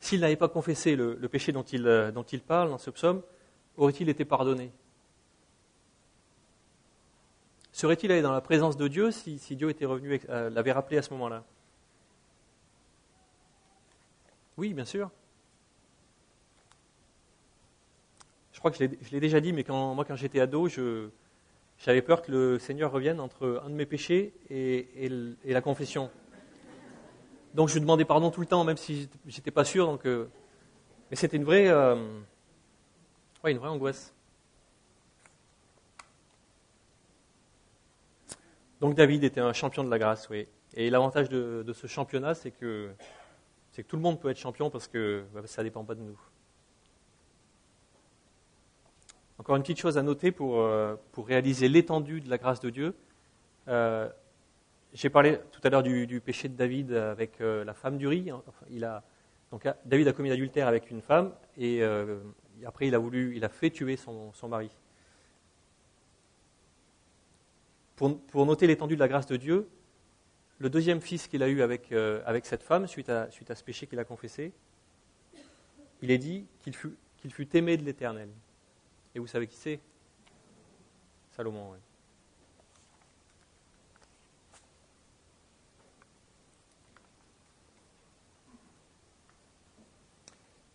S'il 0.00 0.20
n'avait 0.20 0.36
pas 0.36 0.48
confessé 0.48 0.96
le, 0.96 1.16
péché 1.28 1.52
dont 1.52 1.62
il, 1.62 1.86
euh, 1.86 2.10
dont 2.10 2.22
il 2.22 2.40
parle 2.40 2.70
dans 2.70 2.78
ce 2.78 2.90
psaume, 2.90 3.22
aurait-il 3.76 4.08
été 4.08 4.24
pardonné? 4.24 4.70
Serait-il 7.74 8.12
allé 8.12 8.22
dans 8.22 8.30
la 8.30 8.40
présence 8.40 8.76
de 8.76 8.86
Dieu 8.86 9.10
si, 9.10 9.36
Dieu 9.56 9.68
était 9.68 9.84
revenu, 9.84 10.20
euh, 10.28 10.48
l'avait 10.48 10.70
rappelé 10.70 10.96
à 10.96 11.02
ce 11.02 11.12
moment-là? 11.14 11.42
Oui, 14.56 14.72
bien 14.72 14.84
sûr. 14.84 15.10
Je 18.52 18.60
crois 18.60 18.70
que 18.70 18.76
je 18.78 19.10
l'ai 19.10 19.18
déjà 19.18 19.40
dit, 19.40 19.52
mais 19.52 19.64
quand, 19.64 19.92
moi, 19.92 20.04
quand 20.04 20.14
j'étais 20.14 20.38
ado, 20.38 20.68
j'avais 21.78 22.00
peur 22.00 22.22
que 22.22 22.30
le 22.30 22.60
Seigneur 22.60 22.92
revienne 22.92 23.18
entre 23.18 23.60
un 23.66 23.70
de 23.70 23.74
mes 23.74 23.86
péchés 23.86 24.32
et, 24.50 25.10
la 25.44 25.60
confession. 25.60 26.12
Donc 27.54 27.70
je 27.70 27.80
demandais 27.80 28.04
pardon 28.04 28.30
tout 28.30 28.40
le 28.40 28.46
temps, 28.46 28.62
même 28.62 28.76
si 28.76 29.08
j'étais 29.26 29.50
pas 29.50 29.64
sûr. 29.64 29.86
Donc, 29.86 30.06
euh, 30.06 30.28
mais 31.10 31.16
c'était 31.16 31.38
une 31.38 31.44
vraie, 31.44 31.66
euh, 31.66 31.96
une 33.44 33.58
vraie 33.58 33.68
angoisse. 33.68 34.13
Donc 38.84 38.96
David 38.96 39.24
était 39.24 39.40
un 39.40 39.54
champion 39.54 39.82
de 39.82 39.88
la 39.88 39.98
grâce, 39.98 40.28
oui. 40.28 40.46
Et 40.74 40.90
l'avantage 40.90 41.30
de, 41.30 41.72
ce 41.72 41.86
championnat, 41.86 42.34
c'est 42.34 42.50
que, 42.50 42.90
que 43.74 43.80
tout 43.80 43.96
le 43.96 44.02
monde 44.02 44.20
peut 44.20 44.28
être 44.28 44.36
champion 44.36 44.68
parce 44.68 44.88
que 44.88 45.24
bah, 45.32 45.40
ça 45.46 45.62
ne 45.62 45.68
dépend 45.68 45.84
pas 45.84 45.94
de 45.94 46.02
nous. 46.02 46.20
Encore 49.38 49.56
une 49.56 49.62
petite 49.62 49.80
chose 49.80 49.96
à 49.96 50.02
noter 50.02 50.32
pour, 50.32 50.60
euh, 50.60 50.96
réaliser 51.16 51.66
l'étendue 51.66 52.20
de 52.20 52.28
la 52.28 52.36
grâce 52.36 52.60
de 52.60 52.68
Dieu. 52.68 52.94
Euh, 53.68 54.06
j'ai 54.92 55.08
parlé 55.08 55.38
tout 55.50 55.62
à 55.64 55.70
l'heure 55.70 55.82
du, 55.82 56.20
péché 56.22 56.50
de 56.50 56.54
David 56.54 56.92
avec 56.92 57.40
euh, 57.40 57.64
la 57.64 57.72
femme 57.72 57.96
du 57.96 58.06
riz. 58.06 58.32
il 58.68 58.84
a, 58.84 59.02
donc, 59.50 59.66
David 59.86 60.08
a 60.08 60.12
commis 60.12 60.28
l'adultère 60.28 60.68
avec 60.68 60.90
une 60.90 61.00
femme 61.00 61.32
et 61.56 61.82
après 62.66 62.88
il 62.88 62.94
a 62.94 62.98
voulu, 62.98 63.34
il 63.34 63.46
a 63.46 63.48
fait 63.48 63.70
tuer 63.70 63.96
son 63.96 64.30
mari. 64.46 64.68
Pour, 67.96 68.46
noter 68.46 68.66
l'étendue 68.66 68.94
de 68.94 69.00
la 69.00 69.08
grâce 69.08 69.26
de 69.26 69.36
Dieu, 69.36 69.68
le 70.58 70.70
deuxième 70.70 71.00
fils 71.00 71.26
qu'il 71.28 71.42
a 71.42 71.48
eu 71.48 71.62
avec, 71.62 71.92
euh, 71.92 72.22
avec 72.26 72.46
cette 72.46 72.62
femme, 72.62 72.86
suite 72.86 73.08
à, 73.08 73.30
suite 73.30 73.50
à 73.50 73.54
ce 73.54 73.64
péché 73.64 73.86
qu'il 73.86 73.98
a 73.98 74.04
confessé, 74.04 74.52
il 76.02 76.10
est 76.10 76.18
dit 76.18 76.46
qu'il 76.60 76.74
fut, 76.74 76.96
qu'il 77.18 77.32
fut 77.32 77.56
aimé 77.56 77.76
de 77.76 77.84
l'Éternel. 77.84 78.28
Et 79.14 79.18
vous 79.18 79.26
savez 79.26 79.46
qui 79.46 79.56
c'est? 79.56 79.80
Salomon, 81.32 81.70
oui. 81.72 81.78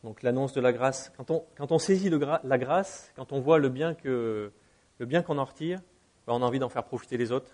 Donc 0.04 0.24
l'annonce 0.24 0.54
de 0.54 0.62
la 0.62 0.72
grâce, 0.72 1.12
quand 1.18 1.30
on, 1.30 1.46
quand 1.56 1.72
on 1.74 1.78
saisit 1.78 2.10
la 2.10 2.58
grâce, 2.58 3.12
quand 3.16 3.34
on 3.34 3.42
voit 3.42 3.60
le 3.60 3.68
bien, 3.68 3.94
que, 3.94 4.52
le 4.98 5.06
bien 5.06 5.22
qu'on 5.22 5.38
en 5.38 5.44
retire, 5.44 5.82
ben, 6.30 6.36
on 6.36 6.44
a 6.44 6.46
envie 6.46 6.60
d'en 6.60 6.70
faire 6.70 6.84
profiter 6.84 7.18
les 7.18 7.32
autres. 7.32 7.50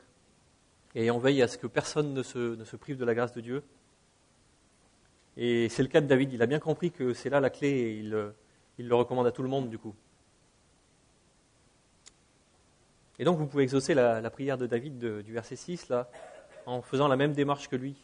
Et 0.96 1.10
on 1.10 1.18
veille 1.18 1.42
à 1.42 1.48
ce 1.48 1.58
que 1.58 1.66
personne 1.66 2.14
ne 2.14 2.24
se, 2.24 2.76
prive 2.76 2.98
de 2.98 3.06
la 3.06 3.16
grâce 3.16 3.32
de 3.32 3.40
Dieu. 3.40 3.64
Et 5.38 5.70
c'est 5.70 5.82
le 5.82 5.88
cas 5.88 6.02
de 6.02 6.08
David. 6.08 6.34
Il 6.34 6.42
a 6.42 6.46
bien 6.46 6.60
compris 6.60 6.92
que 6.92 7.14
c'est 7.14 7.30
là 7.30 7.40
la 7.40 7.50
clé 7.50 7.70
et 7.70 8.00
il, 8.00 8.10
le 8.10 8.96
recommande 8.96 9.28
à 9.28 9.32
tout 9.32 9.44
le 9.44 9.48
monde 9.48 9.70
du 9.70 9.78
coup. 9.78 9.96
Et 13.18 13.24
donc 13.24 13.38
vous 13.38 13.48
pouvez 13.48 13.64
exaucer 13.64 13.94
la, 13.94 14.30
prière 14.30 14.58
de 14.58 14.68
David 14.68 15.22
du 15.22 15.32
verset 15.32 15.56
6 15.56 15.88
là, 15.88 16.10
en 16.66 16.82
faisant 16.82 17.08
la 17.08 17.16
même 17.16 17.32
démarche 17.32 17.70
que 17.70 17.78
lui. 17.78 17.96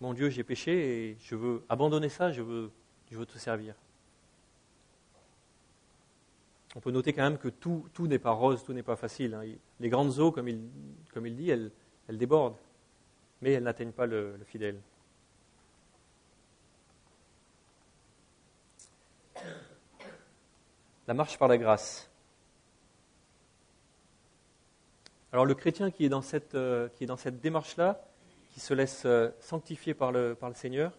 mon 0.00 0.14
Dieu, 0.14 0.30
j'ai 0.30 0.42
péché 0.42 1.10
et 1.10 1.18
je 1.20 1.36
veux 1.36 1.64
abandonner 1.68 2.08
ça, 2.08 2.32
je 2.32 2.40
veux, 2.40 2.70
je 3.10 3.18
veux 3.18 3.26
te 3.26 3.36
servir. 3.36 3.74
On 6.76 6.80
peut 6.80 6.90
noter 6.90 7.12
quand 7.12 7.22
même 7.22 7.38
que 7.38 7.48
tout, 7.48 7.88
n'est 8.00 8.18
pas 8.18 8.32
rose, 8.32 8.64
tout 8.64 8.72
n'est 8.72 8.82
pas 8.82 8.96
facile. 8.96 9.34
Hein. 9.34 9.44
Les 9.80 9.88
grandes 9.88 10.18
eaux, 10.18 10.32
comme 10.32 10.48
il, 10.48 11.36
dit, 11.36 11.50
elles, 11.50 11.70
débordent, 12.08 12.58
mais 13.42 13.52
elles 13.52 13.62
n'atteignent 13.62 13.92
pas 13.92 14.06
le, 14.06 14.36
le 14.36 14.44
fidèle. 14.44 14.80
La 21.06 21.14
marche 21.14 21.38
par 21.38 21.48
la 21.48 21.58
grâce. 21.58 22.10
Alors 25.34 25.46
le 25.46 25.54
chrétien 25.54 25.90
qui 25.90 26.04
est 26.04 26.08
dans 26.08 26.22
cette, 26.22 26.54
euh, 26.54 26.88
démarche-là, 27.42 28.00
qui 28.52 28.60
se 28.60 28.72
laisse 28.72 29.02
euh, 29.04 29.30
sanctifier 29.40 29.92
par 29.92 30.12
le, 30.12 30.34
par 30.34 30.48
le 30.48 30.54
Seigneur, 30.54 30.92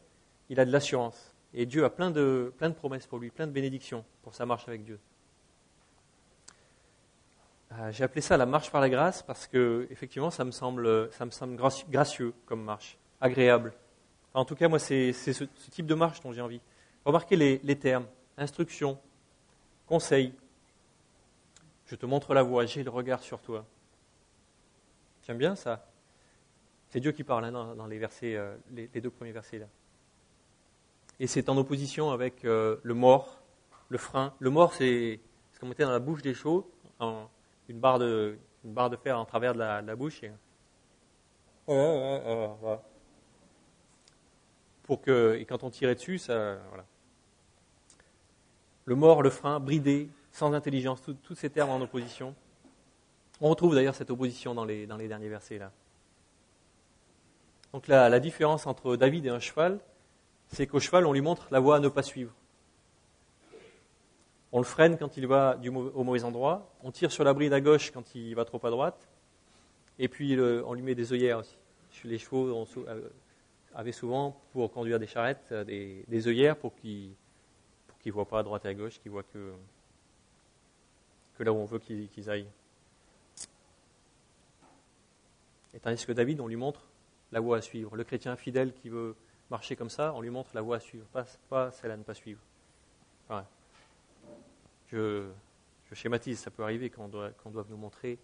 il 0.49 0.59
a 0.59 0.65
de 0.65 0.71
l'assurance. 0.71 1.33
Et 1.53 1.65
Dieu 1.65 1.85
a 1.85 1.89
plein 1.89 2.11
de, 2.11 2.53
plein 2.57 2.69
de 2.69 2.75
promesses 2.75 3.07
pour 3.07 3.17
lui, 3.17 3.29
plein 3.29 3.47
de 3.47 3.53
bénédictions 3.53 4.03
pour 4.23 4.35
sa 4.35 4.45
marche 4.45 4.67
avec 4.67 4.83
Dieu. 4.83 4.99
Euh, 7.79 7.91
j'ai 7.91 8.03
appelé 8.03 8.21
ça 8.21 8.37
la 8.37 8.45
marche 8.45 8.71
par 8.71 8.81
la 8.81 8.89
grâce 8.89 9.21
parce 9.23 9.47
que, 9.47 9.87
effectivement, 9.89 10.31
ça 10.31 10.45
me 10.45 10.51
semble, 10.51 11.11
ça 11.11 11.25
me 11.25 11.31
semble 11.31 11.57
gracieux 11.89 12.33
comme 12.45 12.63
marche, 12.63 12.97
agréable. 13.19 13.73
en 14.33 14.45
tout 14.45 14.55
cas, 14.55 14.67
moi, 14.67 14.79
c'est 14.79 15.13
ce, 15.13 15.43
type 15.71 15.85
de 15.85 15.95
marche 15.95 16.21
dont 16.21 16.31
j'ai 16.31 16.41
envie. 16.41 16.61
Remarquez 17.03 17.35
les, 17.35 17.59
les 17.63 17.77
termes 17.77 18.05
instruction, 18.37 18.97
conseil. 19.87 20.33
Je 21.85 21.95
te 21.95 22.05
montre 22.05 22.33
la 22.33 22.43
voie, 22.43 22.65
j'ai 22.65 22.83
le 22.83 22.89
regard 22.89 23.21
sur 23.21 23.41
toi. 23.41 23.65
J'aime 25.25 25.37
bien 25.37 25.55
ça. 25.55 25.87
C'est 26.89 26.99
Dieu 26.99 27.11
qui 27.11 27.23
parle 27.23 27.45
hein, 27.45 27.51
dans, 27.51 27.87
les, 27.87 27.97
versets, 27.97 28.35
euh, 28.35 28.55
les, 28.71 28.87
deux 28.87 29.09
premiers 29.09 29.31
versets 29.31 29.59
là. 29.59 29.67
Et 31.19 31.27
c'est 31.27 31.49
en 31.49 31.57
opposition 31.57 32.11
avec 32.11 32.43
euh, 32.45 32.77
le 32.83 32.93
mort, 32.93 33.41
le 33.89 33.97
frein. 33.97 34.33
Le 34.39 34.49
mort, 34.49 34.73
c'est 34.73 35.19
ce 35.53 35.59
qu'on 35.59 35.67
mettait 35.67 35.83
dans 35.83 35.91
la 35.91 35.99
bouche 35.99 36.21
des 36.21 36.33
chauds, 36.33 36.69
une, 37.69 37.79
barre 37.79 37.99
de, 37.99 38.37
une 38.63 38.73
barre 38.73 38.89
de 38.89 38.95
fer 38.95 39.17
en 39.17 39.25
travers 39.25 39.53
de 39.53 39.59
la, 39.59 39.95
bouche. 39.95 40.23
Et... 40.23 40.31
Pour 44.83 45.01
que, 45.01 45.35
et 45.39 45.45
quand 45.45 45.63
on 45.63 45.69
tirait 45.69 45.95
dessus, 45.95 46.19
ça. 46.19 46.57
Voilà. 46.69 46.85
Le 48.85 48.95
mort, 48.95 49.23
le 49.23 49.31
frein, 49.31 49.59
bridé, 49.59 50.09
sans 50.31 50.53
intelligence, 50.53 51.01
tous 51.01 51.35
ces 51.35 51.49
termes 51.49 51.71
en 51.71 51.81
opposition. 51.81 52.35
On 53.41 53.49
retrouve 53.49 53.73
d'ailleurs 53.75 53.95
cette 53.95 54.11
opposition 54.11 54.53
dans 54.53 54.63
les, 54.63 54.85
dans 54.85 54.97
les 54.97 55.07
derniers 55.07 55.27
versets 55.27 55.57
là. 55.57 55.71
Donc 57.73 57.87
la, 57.87 58.07
la 58.09 58.19
différence 58.19 58.67
entre 58.67 58.95
David 58.95 59.25
et 59.25 59.29
un 59.29 59.39
cheval, 59.39 59.79
c'est 60.47 60.67
qu'au 60.67 60.79
cheval, 60.79 61.05
on 61.05 61.13
lui 61.13 61.21
montre 61.21 61.47
la 61.51 61.59
voie 61.59 61.77
à 61.77 61.79
ne 61.79 61.89
pas 61.89 62.03
suivre. 62.03 62.31
On 64.55 64.59
le 64.59 64.63
freine 64.63 64.97
quand 64.97 65.17
il 65.17 65.27
va 65.27 65.59
au 65.65 66.03
mauvais 66.05 66.23
endroit, 66.23 66.73
on 66.81 66.89
tire 66.89 67.11
sur 67.11 67.25
la 67.25 67.33
bride 67.33 67.51
à 67.51 67.59
gauche 67.59 67.91
quand 67.91 68.15
il 68.15 68.33
va 68.35 68.45
trop 68.45 68.65
à 68.65 68.69
droite, 68.69 69.09
et 69.99 70.07
puis 70.07 70.39
on 70.39 70.73
lui 70.73 70.81
met 70.81 70.95
des 70.95 71.11
œillères 71.11 71.39
aussi. 71.39 71.57
Les 72.05 72.17
chevaux 72.17 72.65
euh, 72.87 73.09
avaient 73.73 73.91
souvent, 73.91 74.41
pour 74.53 74.71
conduire 74.71 74.97
des 74.97 75.07
charrettes, 75.07 75.49
euh, 75.51 75.65
des, 75.65 76.27
œillères 76.29 76.55
pour 76.55 76.73
qu'ils 76.73 77.11
ne 78.05 78.11
voient 78.13 78.29
pas 78.29 78.39
à 78.39 78.43
droite 78.43 78.63
et 78.63 78.69
à 78.69 78.73
gauche, 78.73 78.97
qu'ils 79.01 79.11
voient 79.11 79.23
que, 79.23 79.51
que 81.37 81.43
là 81.43 81.51
où 81.51 81.57
on 81.57 81.65
veut 81.65 81.79
qu'ils 81.79 82.29
aillent. 82.29 82.47
Et 85.73 85.81
tandis 85.81 86.05
que 86.05 86.13
David, 86.13 86.39
on 86.39 86.47
lui 86.47 86.55
montre 86.55 86.79
la 87.33 87.41
voie 87.41 87.57
à 87.57 87.61
suivre. 87.61 87.97
Le 87.97 88.05
chrétien 88.05 88.37
fidèle 88.37 88.71
qui 88.71 88.87
veut 88.87 89.17
marcher 89.49 89.75
comme 89.75 89.89
ça, 89.89 90.13
on 90.13 90.21
lui 90.21 90.29
montre 90.29 90.51
la 90.53 90.61
voie 90.61 90.77
à 90.77 90.79
suivre, 90.79 91.05
pas, 91.49 91.71
celle 91.71 91.91
à 91.91 91.97
ne 91.97 92.03
pas 92.03 92.13
suivre. 92.13 92.39
Je, 94.95 95.23
schématise, 95.93 96.39
ça 96.39 96.51
peut 96.51 96.63
arriver 96.63 96.89
qu'on 96.89 97.07
doive 97.07 97.65
nous 97.69 97.77
montrer. 97.77 98.17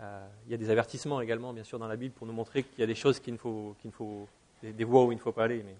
Euh, 0.00 0.26
il 0.46 0.52
y 0.52 0.54
a 0.54 0.56
des 0.56 0.70
avertissements 0.70 1.20
également, 1.20 1.52
bien 1.52 1.62
sûr, 1.62 1.78
dans 1.78 1.86
la 1.86 1.96
Bible 1.96 2.14
pour 2.14 2.26
nous 2.26 2.32
montrer 2.32 2.62
qu'il 2.62 2.80
y 2.80 2.82
a 2.82 2.86
des 2.86 2.94
choses 2.94 3.20
qu'il 3.20 3.34
ne 3.34 3.38
faut, 3.38 3.76
qu'il 3.80 3.92
faut 3.92 4.26
des, 4.62 4.84
voies 4.84 5.04
où 5.04 5.12
il 5.12 5.16
ne 5.16 5.20
faut 5.20 5.32
pas 5.32 5.44
aller. 5.44 5.62
Mais 5.62 5.76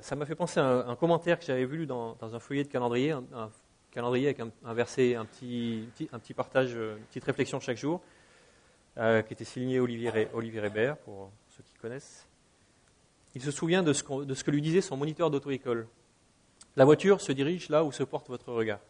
ça 0.00 0.16
m'a 0.16 0.26
fait 0.26 0.34
penser 0.34 0.60
à 0.60 0.88
un, 0.88 0.96
commentaire 0.96 1.38
que 1.38 1.44
j'avais 1.44 1.66
vu 1.66 1.86
dans, 1.86 2.16
un 2.20 2.40
feuillet 2.40 2.64
de 2.64 2.68
calendrier, 2.68 3.10
un, 3.10 3.50
calendrier 3.90 4.28
avec 4.28 4.40
un, 4.40 4.74
verset, 4.74 5.16
un 5.16 5.24
petit, 5.24 5.88
partage, 6.34 6.74
euh, 6.74 6.96
une 6.96 7.04
petite 7.04 7.24
réflexion 7.24 7.60
chaque 7.60 7.78
jour, 7.78 8.00
euh, 8.96 9.22
qui 9.22 9.32
était 9.32 9.44
signé 9.44 9.80
Olivier, 9.80 10.28
Olivier 10.32 10.94
pour 11.04 11.30
ceux 11.48 11.62
qui 11.62 11.74
connaissent. 11.74 12.28
Il 13.34 13.42
se 13.42 13.50
souvient 13.50 13.82
de 13.82 13.92
ce, 13.92 14.02
que 14.02 14.50
lui 14.50 14.62
disait 14.62 14.80
son 14.80 14.96
moniteur 14.96 15.30
d'auto-école. 15.30 15.88
La 16.76 16.84
voiture 16.84 17.20
se 17.20 17.32
dirige 17.32 17.68
là 17.68 17.84
où 17.84 17.92
se 17.92 18.02
porte 18.02 18.28
votre 18.28 18.52
regard. 18.52 18.80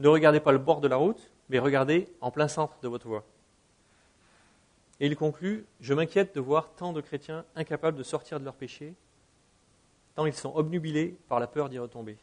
Ne 0.00 0.08
regardez 0.08 0.40
pas 0.40 0.52
le 0.52 0.58
bord 0.58 0.80
de 0.80 0.88
la 0.88 0.96
route, 0.96 1.30
mais 1.48 1.58
regardez 1.58 2.08
en 2.20 2.30
plein 2.30 2.48
centre 2.48 2.76
de 2.82 2.88
votre 2.88 3.06
voie. 3.06 3.24
Et 4.98 5.06
il 5.06 5.16
conclut 5.16 5.66
Je 5.80 5.94
m'inquiète 5.94 6.34
de 6.34 6.40
voir 6.40 6.74
tant 6.74 6.92
de 6.92 7.00
chrétiens 7.00 7.44
incapables 7.54 7.96
de 7.96 8.02
sortir 8.02 8.40
de 8.40 8.44
leur 8.44 8.54
péché, 8.54 8.94
tant 10.14 10.26
ils 10.26 10.34
sont 10.34 10.54
obnubilés 10.54 11.16
par 11.28 11.38
la 11.38 11.46
peur 11.46 11.68
d'y 11.68 11.78
retomber. 11.78 12.16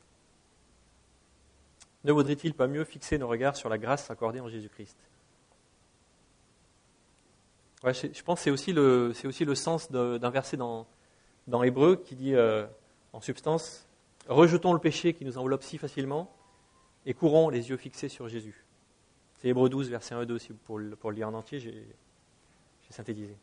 Ne 2.03 2.11
vaudrait-il 2.11 2.53
pas 2.53 2.67
mieux 2.67 2.83
fixer 2.83 3.17
nos 3.17 3.27
regards 3.27 3.55
sur 3.55 3.69
la 3.69 3.77
grâce 3.77 4.09
accordée 4.09 4.39
en 4.39 4.49
Jésus-Christ? 4.49 4.97
Je, 7.83 8.23
pense 8.23 8.39
que 8.39 8.43
c'est 8.43 9.27
aussi 9.27 9.45
le 9.45 9.55
sens 9.55 9.91
d'un 9.91 10.29
verset 10.29 10.57
dans, 10.57 10.87
dans 11.47 11.63
Hébreu 11.63 11.95
qui 11.95 12.15
dit 12.15 12.35
euh, 12.35 12.65
en 13.13 13.21
substance 13.21 13.87
Rejetons 14.27 14.73
le 14.73 14.79
péché 14.79 15.13
qui 15.13 15.25
nous 15.25 15.37
enveloppe 15.37 15.63
si 15.63 15.77
facilement 15.77 16.31
et 17.05 17.13
courons 17.13 17.49
les 17.49 17.69
yeux 17.69 17.77
fixés 17.77 18.09
sur 18.09 18.27
Jésus. 18.27 18.65
C'est 19.37 19.47
Hébreu 19.47 19.69
12, 19.69 19.89
verset 19.89 20.13
1 20.13 20.21
et 20.21 20.25
2 20.27 20.35
aussi, 20.35 20.53
pour, 20.53 20.79
pour 20.99 21.09
le 21.09 21.15
lire 21.15 21.27
en 21.27 21.33
entier, 21.33 21.59
j'ai 21.59 21.85
synthétisé. 22.91 23.35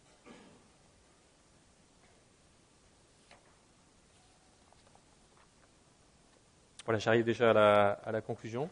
Voilà, 6.89 7.01
j'arrive 7.01 7.25
déjà 7.25 7.51
à 7.51 8.13
la, 8.13 8.23
conclusion. 8.23 8.71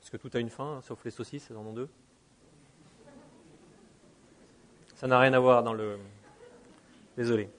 Parce 0.00 0.10
que 0.10 0.16
tout 0.16 0.28
a 0.34 0.40
une 0.40 0.50
fin, 0.50 0.78
hein, 0.78 0.82
sauf 0.82 1.04
les 1.04 1.12
saucisses, 1.12 1.46
elles 1.50 1.56
en 1.56 1.64
ont 1.66 1.72
deux. 1.72 1.88
Ça 4.96 5.06
n'a 5.06 5.20
rien 5.20 5.32
à 5.34 5.38
voir 5.38 5.62
dans 5.62 5.74
le. 5.74 6.00
Désolé. 7.18 7.50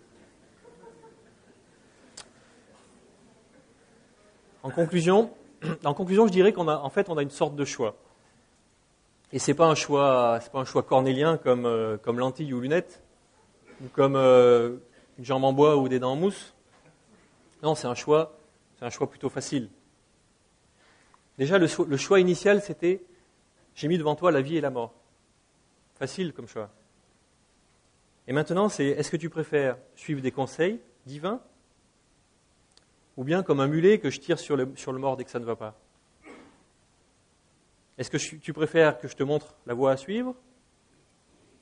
En 4.63 4.69
conclusion, 4.71 5.33
en 5.83 5.93
conclusion, 5.93 6.27
je 6.27 6.31
dirais 6.31 6.53
qu'on 6.53 6.69
a, 6.69 6.77
en 6.77 6.89
fait, 6.89 7.09
on 7.09 7.17
a 7.17 7.21
une 7.21 7.29
sorte 7.29 7.57
de 7.57 7.65
choix. 7.65 7.97
Et 9.33 9.37
c'est 9.37 9.53
pas 9.53 9.65
pas 9.65 10.39
un 10.53 10.65
choix 10.65 10.83
cornélien 10.87 11.35
comme, 11.35 11.65
euh, 11.65 11.97
comme 11.97 12.19
lentilles 12.19 12.53
ou 12.53 12.61
lunettes, 12.61 13.03
ou 13.83 13.89
comme 13.89 14.15
euh, 14.15 14.77
une 15.17 15.25
jambe 15.25 15.43
en 15.43 15.51
bois 15.51 15.75
ou 15.75 15.89
des 15.89 15.99
dents 15.99 16.13
en 16.13 16.15
mousse. 16.15 16.53
Non, 17.61 17.75
c'est 17.75 17.87
un 17.87 17.95
choix, 17.95 18.37
c'est 18.77 18.85
un 18.85 18.89
choix 18.89 19.09
plutôt 19.09 19.29
facile. 19.29 19.69
Déjà, 21.37 21.57
le, 21.57 21.67
choix 21.97 22.21
initial, 22.21 22.61
c'était 22.61 23.03
j'ai 23.75 23.89
mis 23.89 23.97
devant 23.97 24.15
toi 24.15 24.31
la 24.31 24.39
vie 24.39 24.55
et 24.55 24.61
la 24.61 24.69
mort. 24.69 24.93
Facile 25.95 26.31
comme 26.31 26.47
choix. 26.47 26.69
Et 28.29 28.31
maintenant, 28.31 28.69
c'est 28.69 28.85
est-ce 28.85 29.09
que 29.09 29.17
tu 29.17 29.27
préfères 29.27 29.75
suivre 29.95 30.21
des 30.21 30.31
conseils 30.31 30.79
divins 31.07 31.41
ou 33.17 33.23
bien 33.23 33.41
comme 33.41 33.59
un 33.59 33.65
mulet 33.65 33.97
que 33.97 34.11
je 34.11 34.19
tire 34.19 34.37
sur 34.37 34.55
le, 34.55 34.71
sur 34.75 34.93
le 34.93 34.99
mort 34.99 35.17
dès 35.17 35.23
que 35.23 35.31
ça 35.31 35.39
ne 35.39 35.45
va 35.45 35.55
pas? 35.55 35.75
Est-ce 37.97 38.11
que 38.11 38.17
tu 38.17 38.53
préfères 38.53 38.99
que 38.99 39.07
je 39.07 39.15
te 39.15 39.23
montre 39.23 39.55
la 39.65 39.73
voie 39.73 39.91
à 39.91 39.97
suivre 39.97 40.35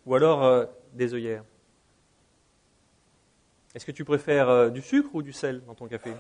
ou 0.05 0.13
alors 0.13 0.43
euh, 0.43 0.65
des 0.91 1.13
œillères? 1.13 1.45
Est-ce 3.73 3.85
que 3.85 3.93
tu 3.93 4.03
préfères 4.03 4.49
euh, 4.49 4.69
du 4.69 4.81
sucre 4.81 5.15
ou 5.15 5.21
du 5.21 5.31
sel 5.31 5.63
dans 5.63 5.73
ton 5.73 5.87
café? 5.87 6.11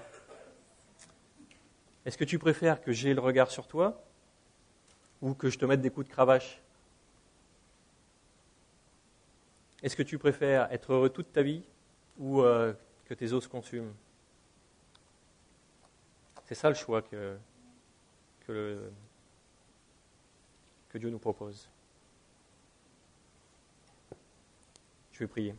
Est-ce 2.05 2.17
que 2.17 2.23
tu 2.23 2.39
préfères 2.39 2.79
que 2.79 2.93
j'ai 2.93 3.13
le 3.13 3.19
regard 3.19 3.51
sur 3.51 3.67
toi 3.67 4.01
ou 5.21 5.33
que 5.33 5.49
je 5.49 5.59
te 5.59 5.65
mette 5.65 5.81
des 5.81 5.89
coups 5.89 6.07
de 6.07 6.11
cravache? 6.13 6.61
Est-ce 9.83 9.95
que 9.95 10.03
tu 10.03 10.17
préfères 10.17 10.71
être 10.71 10.93
heureux 10.93 11.09
toute 11.09 11.31
ta 11.31 11.41
vie 11.41 11.63
ou 12.17 12.41
euh, 12.41 12.73
que 13.05 13.13
tes 13.13 13.31
os 13.33 13.43
se 13.43 13.49
consument? 13.49 13.93
C'est 16.45 16.55
ça 16.55 16.69
le 16.69 16.75
choix 16.75 17.01
que, 17.01 17.37
que 18.47 18.89
Dieu 20.97 21.09
nous 21.09 21.19
propose. 21.19 21.69
Je 25.11 25.19
vais 25.19 25.27
prier. 25.27 25.55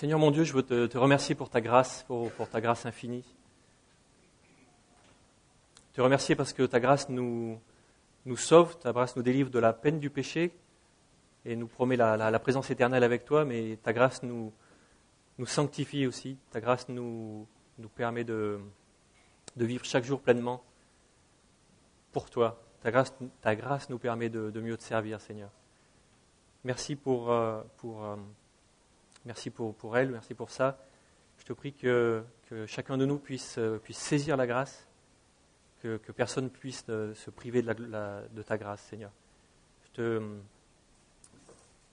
Seigneur 0.00 0.18
mon 0.18 0.30
Dieu, 0.30 0.44
je 0.44 0.54
veux 0.54 0.62
te, 0.62 0.96
remercier 0.96 1.34
pour 1.34 1.50
ta 1.50 1.60
grâce, 1.60 2.04
pour, 2.04 2.32
ta 2.50 2.62
grâce 2.62 2.86
infinie. 2.86 3.22
Te 6.00 6.04
remercier 6.04 6.34
parce 6.34 6.54
que 6.54 6.62
ta 6.62 6.80
grâce 6.80 7.10
nous, 7.10 7.60
nous 8.24 8.36
sauve, 8.38 8.78
ta 8.78 8.90
grâce 8.90 9.16
nous 9.16 9.22
délivre 9.22 9.50
de 9.50 9.58
la 9.58 9.74
peine 9.74 10.00
du 10.00 10.08
péché 10.08 10.50
et 11.44 11.56
nous 11.56 11.66
promet 11.66 11.96
la, 11.98 12.38
présence 12.38 12.70
éternelle 12.70 13.04
avec 13.04 13.26
toi, 13.26 13.44
mais 13.44 13.76
ta 13.82 13.92
grâce 13.92 14.22
nous, 14.22 14.50
nous 15.36 15.44
sanctifie 15.44 16.06
aussi, 16.06 16.38
ta 16.52 16.62
grâce 16.62 16.88
nous, 16.88 17.46
nous 17.76 17.88
permet 17.90 18.24
de, 18.24 18.60
de 19.56 19.64
vivre 19.66 19.84
chaque 19.84 20.04
jour 20.04 20.22
pleinement 20.22 20.64
pour 22.12 22.30
toi. 22.30 22.62
Ta 22.80 22.90
grâce, 22.90 23.12
ta 23.42 23.54
grâce 23.54 23.90
nous 23.90 23.98
permet 23.98 24.30
de, 24.30 24.58
mieux 24.58 24.78
te 24.78 24.82
servir, 24.82 25.20
Seigneur. 25.20 25.50
Merci 26.64 26.96
pour, 26.96 27.30
euh, 27.30 27.60
pour, 27.76 28.06
euh, 28.06 28.16
Merci 29.26 29.50
pour, 29.50 29.74
pour 29.74 29.98
elle, 29.98 30.08
merci 30.08 30.32
pour 30.32 30.48
ça. 30.48 30.78
Je 31.36 31.44
te 31.44 31.52
prie 31.52 31.74
que, 31.74 32.24
que 32.48 32.64
chacun 32.64 32.96
de 32.96 33.04
nous 33.04 33.18
puisse, 33.18 33.58
euh, 33.58 33.76
puisse 33.76 33.98
saisir 33.98 34.38
la 34.38 34.46
grâce, 34.46 34.86
que, 35.80 36.12
personne 36.12 36.50
puisse 36.50 36.84
euh, 36.88 37.14
se 37.14 37.30
priver 37.30 37.62
de, 37.62 37.72
la, 37.90 38.22
de, 38.22 38.42
ta 38.42 38.58
grâce, 38.58 38.82
Seigneur. 38.82 39.10
Je 39.84 39.90
te 39.92 40.00
euh, 40.02 40.38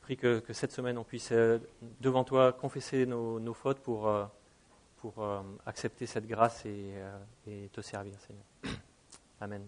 prie 0.02 0.18
que, 0.18 0.42
cette 0.52 0.72
semaine 0.72 0.98
on 0.98 1.04
puisse 1.04 1.34
devant 2.00 2.24
toi 2.24 2.54
confesser 2.54 3.06
nos, 3.06 3.54
fautes 3.54 3.80
pour, 3.80 4.10
pour 4.98 5.44
accepter 5.66 6.06
cette 6.06 6.28
grâce 6.28 6.66
et 6.66 7.70
te 7.74 7.82
servir, 7.82 8.14
Seigneur. 8.22 8.80
Amen. 9.42 9.68